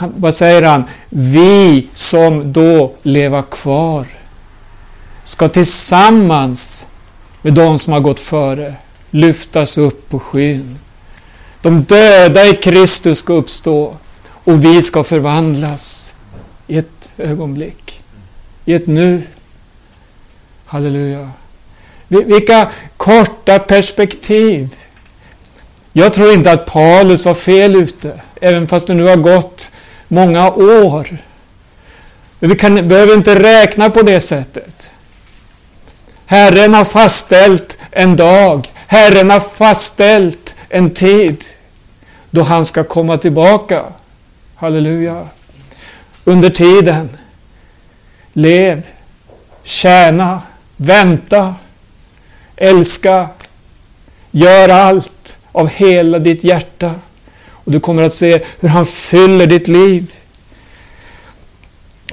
[0.00, 0.84] han, vad säger han?
[1.08, 4.06] Vi som då lever kvar
[5.24, 6.86] ska tillsammans
[7.42, 8.74] med de som har gått före
[9.10, 10.78] lyftas upp på skyn.
[11.62, 13.96] De döda i Kristus ska uppstå
[14.44, 16.16] och vi ska förvandlas
[16.66, 18.02] i ett ögonblick,
[18.64, 19.22] i ett nu.
[20.66, 21.30] Halleluja.
[22.08, 24.76] Vilka korta perspektiv.
[25.92, 29.72] Jag tror inte att Paulus var fel ute, även fast det nu har gått
[30.08, 31.16] många år.
[32.38, 34.92] Men vi kan, behöver inte räkna på det sättet.
[36.30, 38.72] Herren har fastställt en dag.
[38.86, 41.44] Herren har fastställt en tid
[42.30, 43.84] då han ska komma tillbaka.
[44.54, 45.28] Halleluja.
[46.24, 47.08] Under tiden,
[48.32, 48.86] lev,
[49.62, 50.42] tjäna,
[50.76, 51.54] vänta,
[52.56, 53.28] älska,
[54.30, 56.94] gör allt av hela ditt hjärta.
[57.48, 60.14] Och du kommer att se hur han fyller ditt liv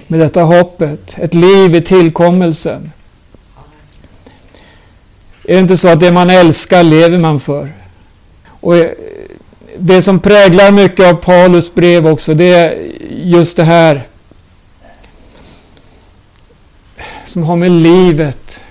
[0.07, 1.18] med detta hoppet.
[1.18, 2.91] Ett liv i tillkommelsen.
[5.47, 7.71] Är det inte så att det man älskar lever man för?
[8.49, 8.89] Och eh,
[9.77, 14.07] det som präglar mycket av Paulus brev också, det är just det här
[17.25, 18.65] som har med livet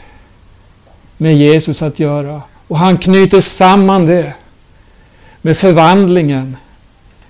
[1.16, 2.43] med Jesus att göra.
[2.68, 4.33] Och han knyter samman det
[5.43, 6.57] med förvandlingen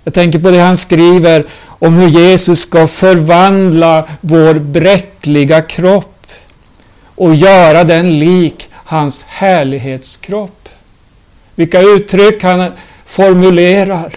[0.06, 6.26] jag tänker på det han skriver om hur Jesus ska förvandla vår bräckliga kropp
[7.14, 10.68] och göra den lik hans härlighetskropp.
[11.54, 12.72] Vilka uttryck han
[13.04, 14.12] formulerar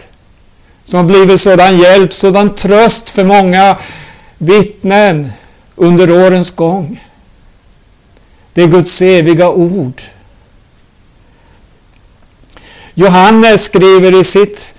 [0.84, 3.78] som har blivit sådan hjälp, sådan tröst för många
[4.38, 5.32] vittnen
[5.76, 7.04] under årens gång.
[8.54, 10.02] Det är Guds eviga ord.
[12.94, 14.76] Johannes skriver i sitt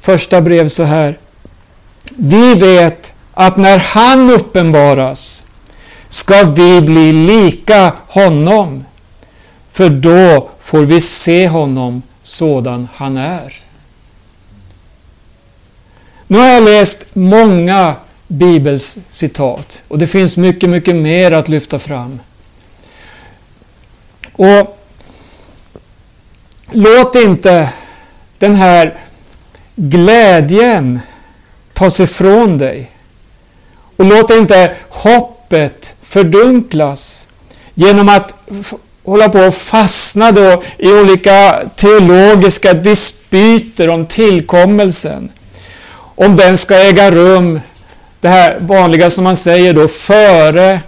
[0.00, 1.18] första brev så här.
[2.16, 5.44] Vi vet att när han uppenbaras
[6.08, 8.84] ska vi bli lika honom.
[9.76, 13.54] För då får vi se honom sådan han är.
[16.26, 17.94] Nu har jag läst många
[18.26, 22.20] bibelcitat och det finns mycket, mycket mer att lyfta fram.
[24.32, 24.78] Och
[26.70, 27.72] Låt inte
[28.38, 28.98] den här
[29.74, 31.00] glädjen
[31.72, 32.90] tas ifrån dig.
[33.96, 37.28] Och låt inte hoppet fördunklas
[37.74, 38.34] genom att
[39.06, 45.28] hålla på och fastna då i olika teologiska dispyter om tillkommelsen.
[45.98, 47.60] Om den ska äga rum,
[48.20, 50.80] det här vanliga som man säger då, före,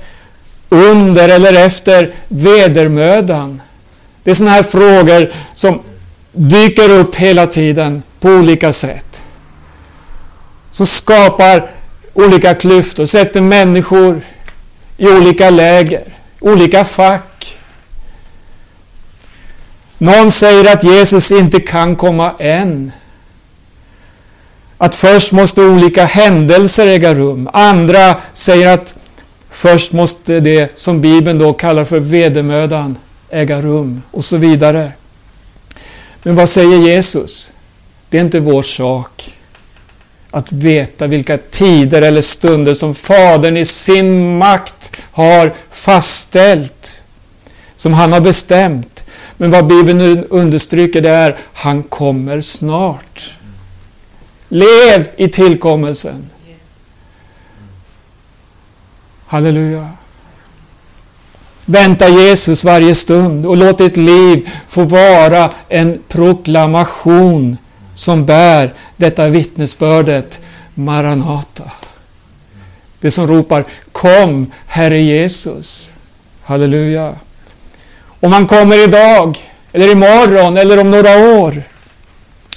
[0.68, 3.62] under eller efter vedermödan.
[4.24, 5.80] Det är sådana här frågor som
[6.32, 9.22] dyker upp hela tiden på olika sätt.
[10.70, 11.66] Som skapar
[12.14, 14.20] olika klyftor, sätter människor
[14.96, 16.04] i olika läger,
[16.40, 17.27] olika fack.
[19.98, 22.92] Någon säger att Jesus inte kan komma än.
[24.78, 27.50] Att först måste olika händelser äga rum.
[27.52, 28.94] Andra säger att
[29.50, 32.98] först måste det som Bibeln då kallar för vedermödan
[33.30, 34.92] äga rum och så vidare.
[36.22, 37.52] Men vad säger Jesus?
[38.08, 39.34] Det är inte vår sak
[40.30, 47.02] att veta vilka tider eller stunder som Fadern i sin makt har fastställt,
[47.76, 48.97] som han har bestämt.
[49.40, 53.34] Men vad Bibeln nu understryker det är, han kommer snart.
[54.48, 56.26] Lev i tillkommelsen.
[59.26, 59.88] Halleluja.
[61.64, 67.56] Vänta Jesus varje stund och låt ditt liv få vara en proklamation
[67.94, 70.40] som bär detta vittnesbördet
[70.74, 71.72] Maranata.
[73.00, 75.92] Det som ropar Kom Herre Jesus.
[76.42, 77.14] Halleluja.
[78.20, 79.38] Om han kommer idag,
[79.72, 81.62] eller imorgon, eller om några år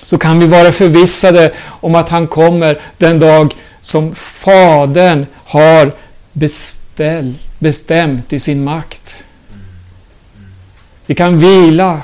[0.01, 5.91] så kan vi vara förvissade om att han kommer den dag som Fadern har
[6.33, 9.25] beställ, bestämt i sin makt.
[11.05, 12.01] Vi kan vila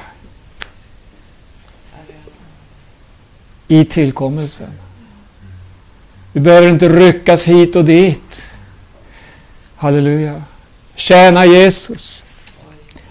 [3.68, 4.72] i tillkommelsen.
[6.34, 8.58] Vi behöver inte ryckas hit och dit.
[9.76, 10.44] Halleluja.
[10.96, 12.27] Tjäna Jesus.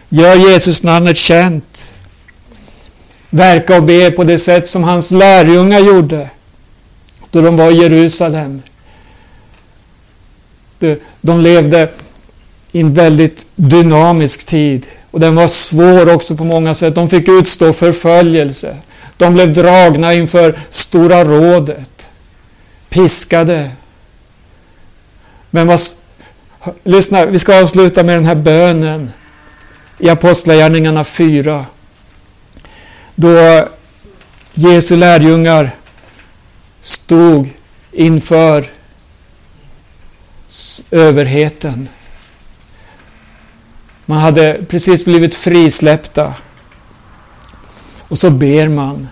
[0.09, 1.95] Gör Jesus namnet känt.
[3.31, 6.31] Verka och be på det sätt som hans lärjungar gjorde
[7.31, 8.63] då de var i Jerusalem.
[11.21, 11.89] De levde
[12.73, 14.87] i en väldigt dynamisk tid.
[15.11, 16.95] Och den var svår också på många sätt.
[16.95, 18.77] De fick utstå förföljelse.
[19.17, 22.11] De blev dragna inför Stora rådet.
[22.89, 23.71] Piskade.
[25.51, 25.81] Men vad...
[26.85, 29.11] Lyssna, vi ska avsluta med den här bönen
[29.99, 31.67] i Apostlagärningarna 4.
[33.15, 33.69] Då
[34.55, 35.71] Jesu lärjungar
[36.81, 37.49] stod
[37.93, 38.67] inför
[40.91, 41.89] överheten.
[44.07, 46.35] Man hade precis blivit frisläppta.
[48.09, 49.09] Och så ber man.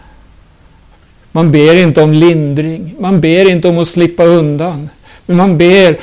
[1.32, 2.97] Man ber inte om lindring.
[2.99, 4.89] Man ber inte om att slippa undan.
[5.26, 5.99] Men man ber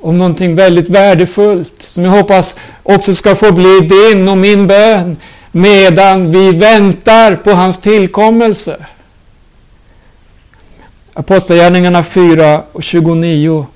[0.00, 5.16] om någonting väldigt värdefullt som jag hoppas också ska få bli din och min bön
[5.52, 8.86] medan vi väntar på hans tillkommelse.
[11.14, 13.66] Apostlagärningarna 4 och 29.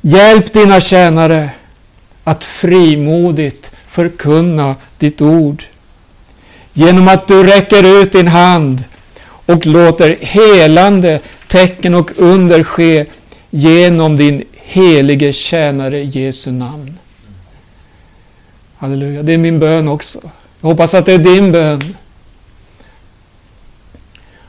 [0.00, 1.50] Hjälp dina tjänare
[2.24, 5.64] att frimodigt förkunna ditt ord.
[6.72, 8.84] Genom att du räcker ut din hand
[9.46, 13.06] och låter helande tecken och under ske
[13.50, 16.98] genom din helige tjänare Jesu namn.
[18.76, 20.20] Halleluja, det är min bön också.
[20.60, 21.96] Jag hoppas att det är din bön.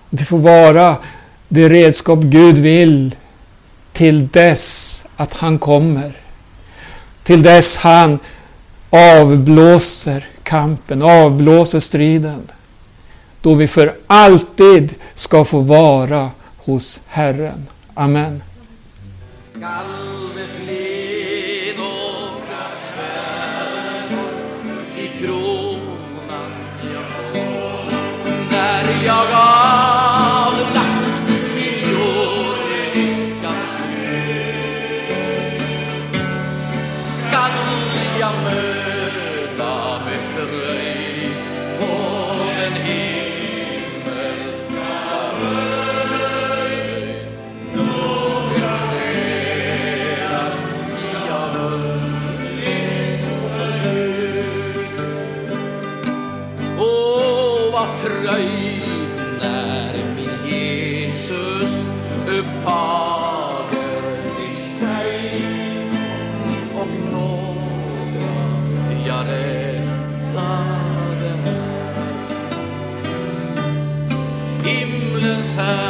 [0.10, 0.98] Vi får vara
[1.48, 3.16] det redskap Gud vill
[3.94, 6.14] till dess att han kommer
[7.30, 8.20] till dess han
[8.90, 12.52] avblåser kampen, avblåser striden.
[13.42, 17.68] Då vi för alltid ska få vara hos Herren.
[17.94, 18.44] Amen.
[19.60, 20.29] Scotland.
[58.02, 59.10] Fröjd
[59.42, 61.92] när min Jesus
[62.28, 64.02] upptager
[64.38, 65.44] till sig
[66.76, 68.34] och några
[69.08, 70.50] jag räddade
[71.46, 72.14] här.
[74.64, 75.89] Himlens här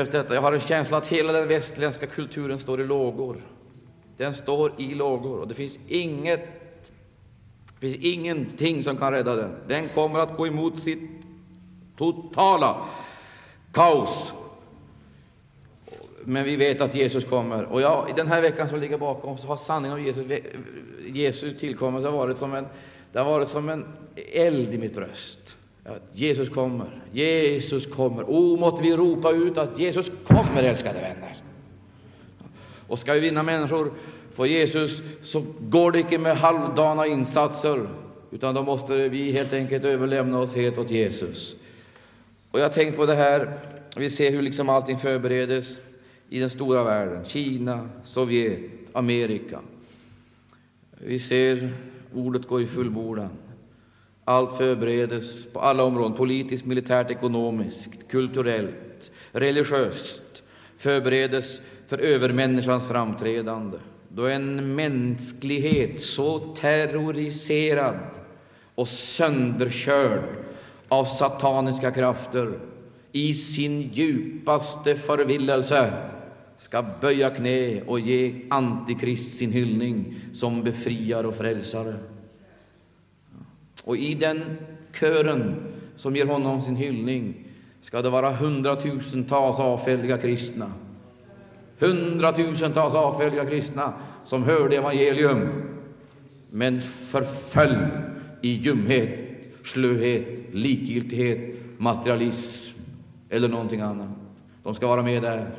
[0.00, 0.34] upplevt detta.
[0.34, 3.36] Jag har en känsla att hela den västerländska kulturen står i lågor.
[4.16, 6.40] Den står i lågor och det finns inget
[7.80, 9.54] det finns ingenting som kan rädda den.
[9.68, 11.10] Den kommer att gå emot sitt
[11.96, 12.86] totala
[13.72, 14.32] kaos.
[16.24, 17.64] Men vi vet att Jesus kommer.
[17.64, 20.26] Och jag, i den här veckan som ligger bakom så har sanningen om Jesus,
[21.06, 22.66] Jesu tillkommelse varit som en,
[23.12, 23.86] det har varit som en
[24.32, 25.57] eld i mitt bröst.
[25.88, 28.30] Att Jesus kommer, Jesus kommer.
[28.30, 31.36] O, måtte vi ropa ut att Jesus kommer, älskade vänner.
[32.86, 33.92] Och ska vi vinna människor
[34.32, 37.88] för Jesus så går det inte med halvdana insatser,
[38.30, 41.56] utan då måste vi helt enkelt överlämna oss helt åt Jesus.
[42.50, 43.58] Och jag har tänkt på det här,
[43.96, 45.76] vi ser hur liksom allting förberedes
[46.28, 47.24] i den stora världen.
[47.24, 48.60] Kina, Sovjet,
[48.92, 49.60] Amerika.
[50.98, 51.72] Vi ser
[52.14, 53.30] ordet gå i fullbordan.
[54.28, 60.42] Allt förberedes på alla områden, politiskt, militärt, ekonomiskt, kulturellt, religiöst.
[60.76, 63.78] Förberedes för övermänniskans framträdande.
[64.08, 67.98] Då en mänsklighet så terroriserad
[68.74, 70.22] och sönderkörd
[70.88, 72.58] av sataniska krafter
[73.12, 75.92] i sin djupaste förvillelse
[76.58, 81.94] ska böja knä och ge Antikrist sin hyllning som befriare och frälsare.
[83.88, 84.56] Och i den
[84.92, 85.56] kören
[85.96, 87.34] som ger honom sin hyllning
[87.80, 90.72] ska det vara hundratusentals avfälliga kristna.
[91.78, 93.92] Hundratusentals avfälliga kristna
[94.24, 95.48] som hörde evangelium
[96.50, 97.88] men förföll
[98.42, 99.18] i ljumhet,
[99.64, 102.78] slöhet, likgiltighet, materialism
[103.30, 104.08] eller någonting annat.
[104.62, 105.50] De ska vara med där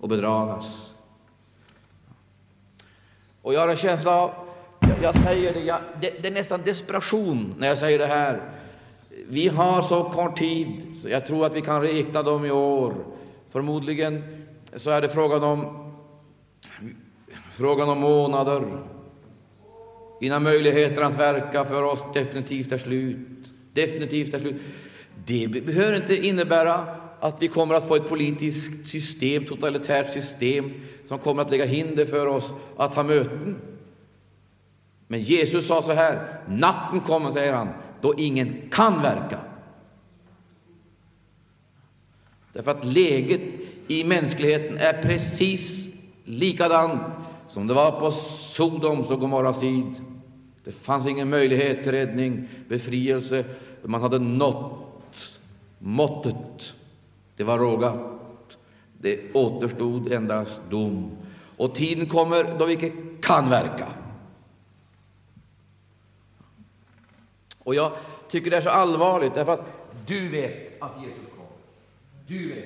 [0.00, 0.92] och bedragas.
[3.42, 4.49] Och jag har en känsla av,
[5.02, 8.50] jag, säger det, jag, det, det är nästan desperation när jag säger det här.
[9.28, 12.94] Vi har så kort tid, så jag tror att vi kan räkna dem i år.
[13.50, 14.24] Förmodligen
[14.72, 15.92] så är det frågan om,
[17.52, 18.62] frågan om månader
[20.20, 23.18] innan möjligheten att verka för oss definitivt är slut.
[23.72, 24.62] Definitivt är slut.
[25.26, 26.86] Det behöver inte innebära
[27.20, 30.72] att vi kommer att få ett politiskt system, totalitärt system,
[31.06, 33.56] som kommer att lägga hinder för oss att ha möten.
[35.10, 37.68] Men Jesus sa så här, natten kommer, säger han,
[38.00, 39.38] då ingen kan verka.
[42.52, 43.40] Därför att läget
[43.88, 45.88] i mänskligheten är precis
[46.24, 47.02] likadant
[47.48, 49.94] som det var på Sodoms och Gomorras tid.
[50.64, 53.44] Det fanns ingen möjlighet till räddning, befrielse.
[53.82, 55.40] Man hade nått
[55.78, 56.74] måttet.
[57.36, 57.98] Det var rågat.
[59.00, 61.10] Det återstod endast dom.
[61.56, 63.86] Och tiden kommer då vi icke kan verka.
[67.64, 67.92] Och jag
[68.28, 69.66] tycker det är så allvarligt, därför att
[70.06, 71.50] du vet att Jesus kommer.
[72.26, 72.64] Du vet.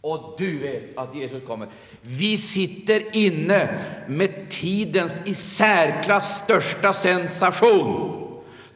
[0.00, 1.68] Och du vet att Jesus kommer.
[2.02, 3.68] Vi sitter inne
[4.08, 8.14] med tidens i särklass största sensation.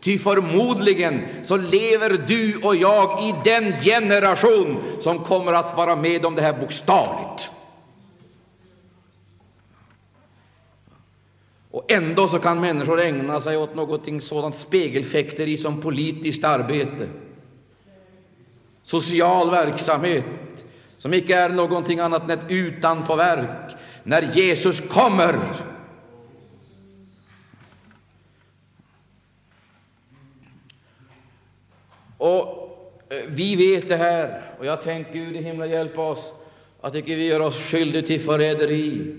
[0.01, 6.27] Ty förmodligen så lever du och jag i den generation som kommer att vara med
[6.27, 7.51] om det här bokstavligt.
[11.83, 17.09] Och ändå så kan människor ägna sig åt någonting sådant spegelfäkteri som politiskt arbete,
[18.83, 20.25] social verksamhet,
[20.99, 23.75] som icke är någonting annat än ett utanpåverk.
[24.03, 25.39] När Jesus kommer
[32.23, 32.41] Och
[33.09, 36.33] eh, vi vet det här, och jag tänker Gud i himlen hjälpa oss
[36.81, 39.15] Att icke vi gör oss skyldiga till förräderi,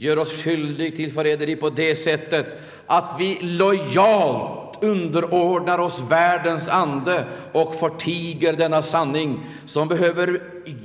[0.00, 2.46] gör oss skyldig till förräderi på det sättet
[2.86, 10.42] att vi lojalt underordnar oss världens ande och förtiger denna sanning som behöver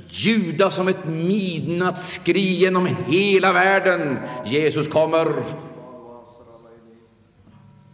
[0.08, 4.18] ljuda som ett midnattsskri genom hela världen.
[4.44, 5.26] Jesus kommer.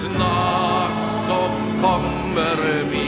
[0.00, 1.50] Snart så
[1.82, 2.99] kommer min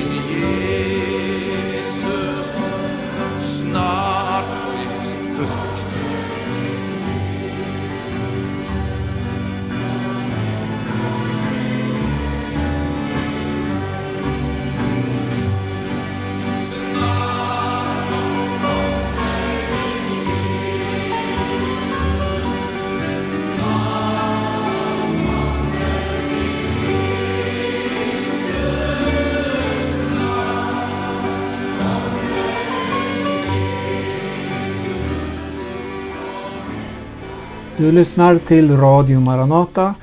[37.83, 39.95] Du lyssnar till Radio Maranata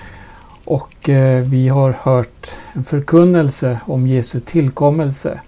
[0.66, 5.40] och eh, vi har hört en förkunnelse om Jesu tillkommelse.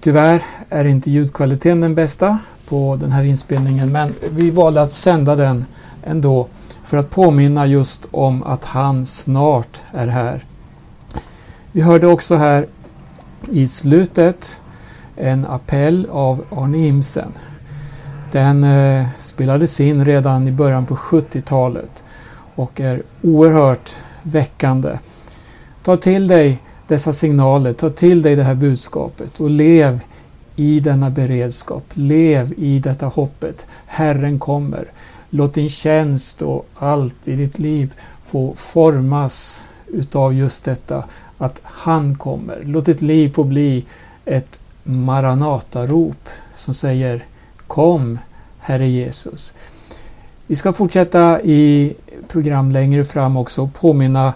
[0.00, 2.38] Tyvärr är inte ljudkvaliteten den bästa
[2.68, 5.64] på den här inspelningen men vi valde att sända den
[6.04, 6.48] ändå
[6.84, 10.44] för att påminna just om att han snart är här.
[11.72, 12.66] Vi hörde också här
[13.50, 14.60] i slutet
[15.16, 17.32] en appell av Arne Imsen
[18.34, 22.04] den eh, spelades in redan i början på 70-talet
[22.54, 23.90] och är oerhört
[24.22, 24.98] väckande.
[25.82, 30.00] Ta till dig dessa signaler, ta till dig det här budskapet och lev
[30.56, 31.84] i denna beredskap.
[31.92, 33.66] Lev i detta hoppet.
[33.86, 34.84] Herren kommer.
[35.30, 41.04] Låt din tjänst och allt i ditt liv få formas utav just detta
[41.38, 42.58] att han kommer.
[42.62, 43.84] Låt ditt liv få bli
[44.24, 47.24] ett Maranata-rop som säger
[47.74, 48.18] Kom,
[48.58, 49.54] Herre Jesus.
[50.46, 51.94] Vi ska fortsätta i
[52.28, 54.34] program längre fram också och påminna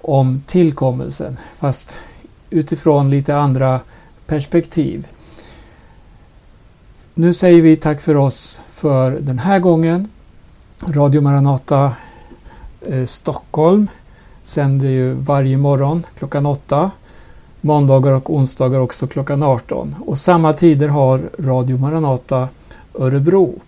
[0.00, 2.00] om tillkommelsen, fast
[2.50, 3.80] utifrån lite andra
[4.26, 5.08] perspektiv.
[7.14, 10.08] Nu säger vi tack för oss för den här gången.
[10.86, 11.92] Radio Maranata
[12.86, 13.88] eh, Stockholm
[14.42, 16.90] sänder ju varje morgon klockan 8.
[17.60, 19.94] Måndagar och onsdagar också klockan 18.
[20.06, 22.48] Och samma tider har Radio Maranata
[22.98, 23.60] Örebro.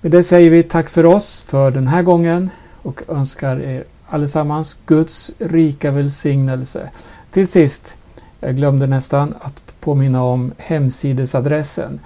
[0.00, 2.50] Med det säger vi tack för oss för den här gången
[2.82, 6.90] och önskar er allesammans Guds rika välsignelse.
[7.30, 7.96] Till sist,
[8.40, 12.00] jag glömde nästan att påminna om hemsidesadressen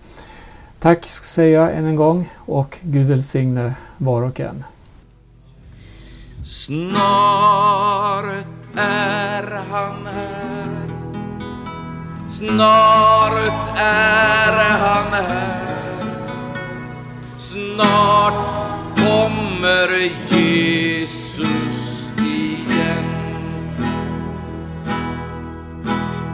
[0.78, 4.64] Tack säger jag än en gång och Gud välsigne var och en.
[6.44, 8.26] Snart
[8.76, 10.90] är han här.
[12.28, 15.66] Snart är han här.
[17.36, 19.88] Snart kommer
[20.28, 23.04] Jesus igen.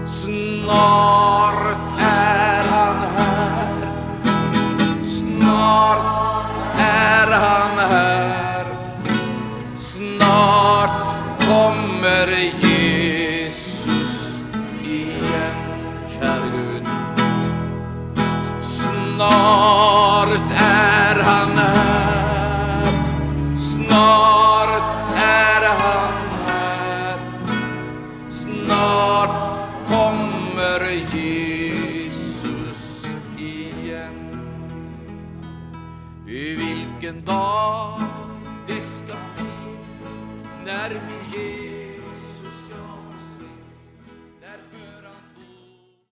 [0.06, 1.31] Snart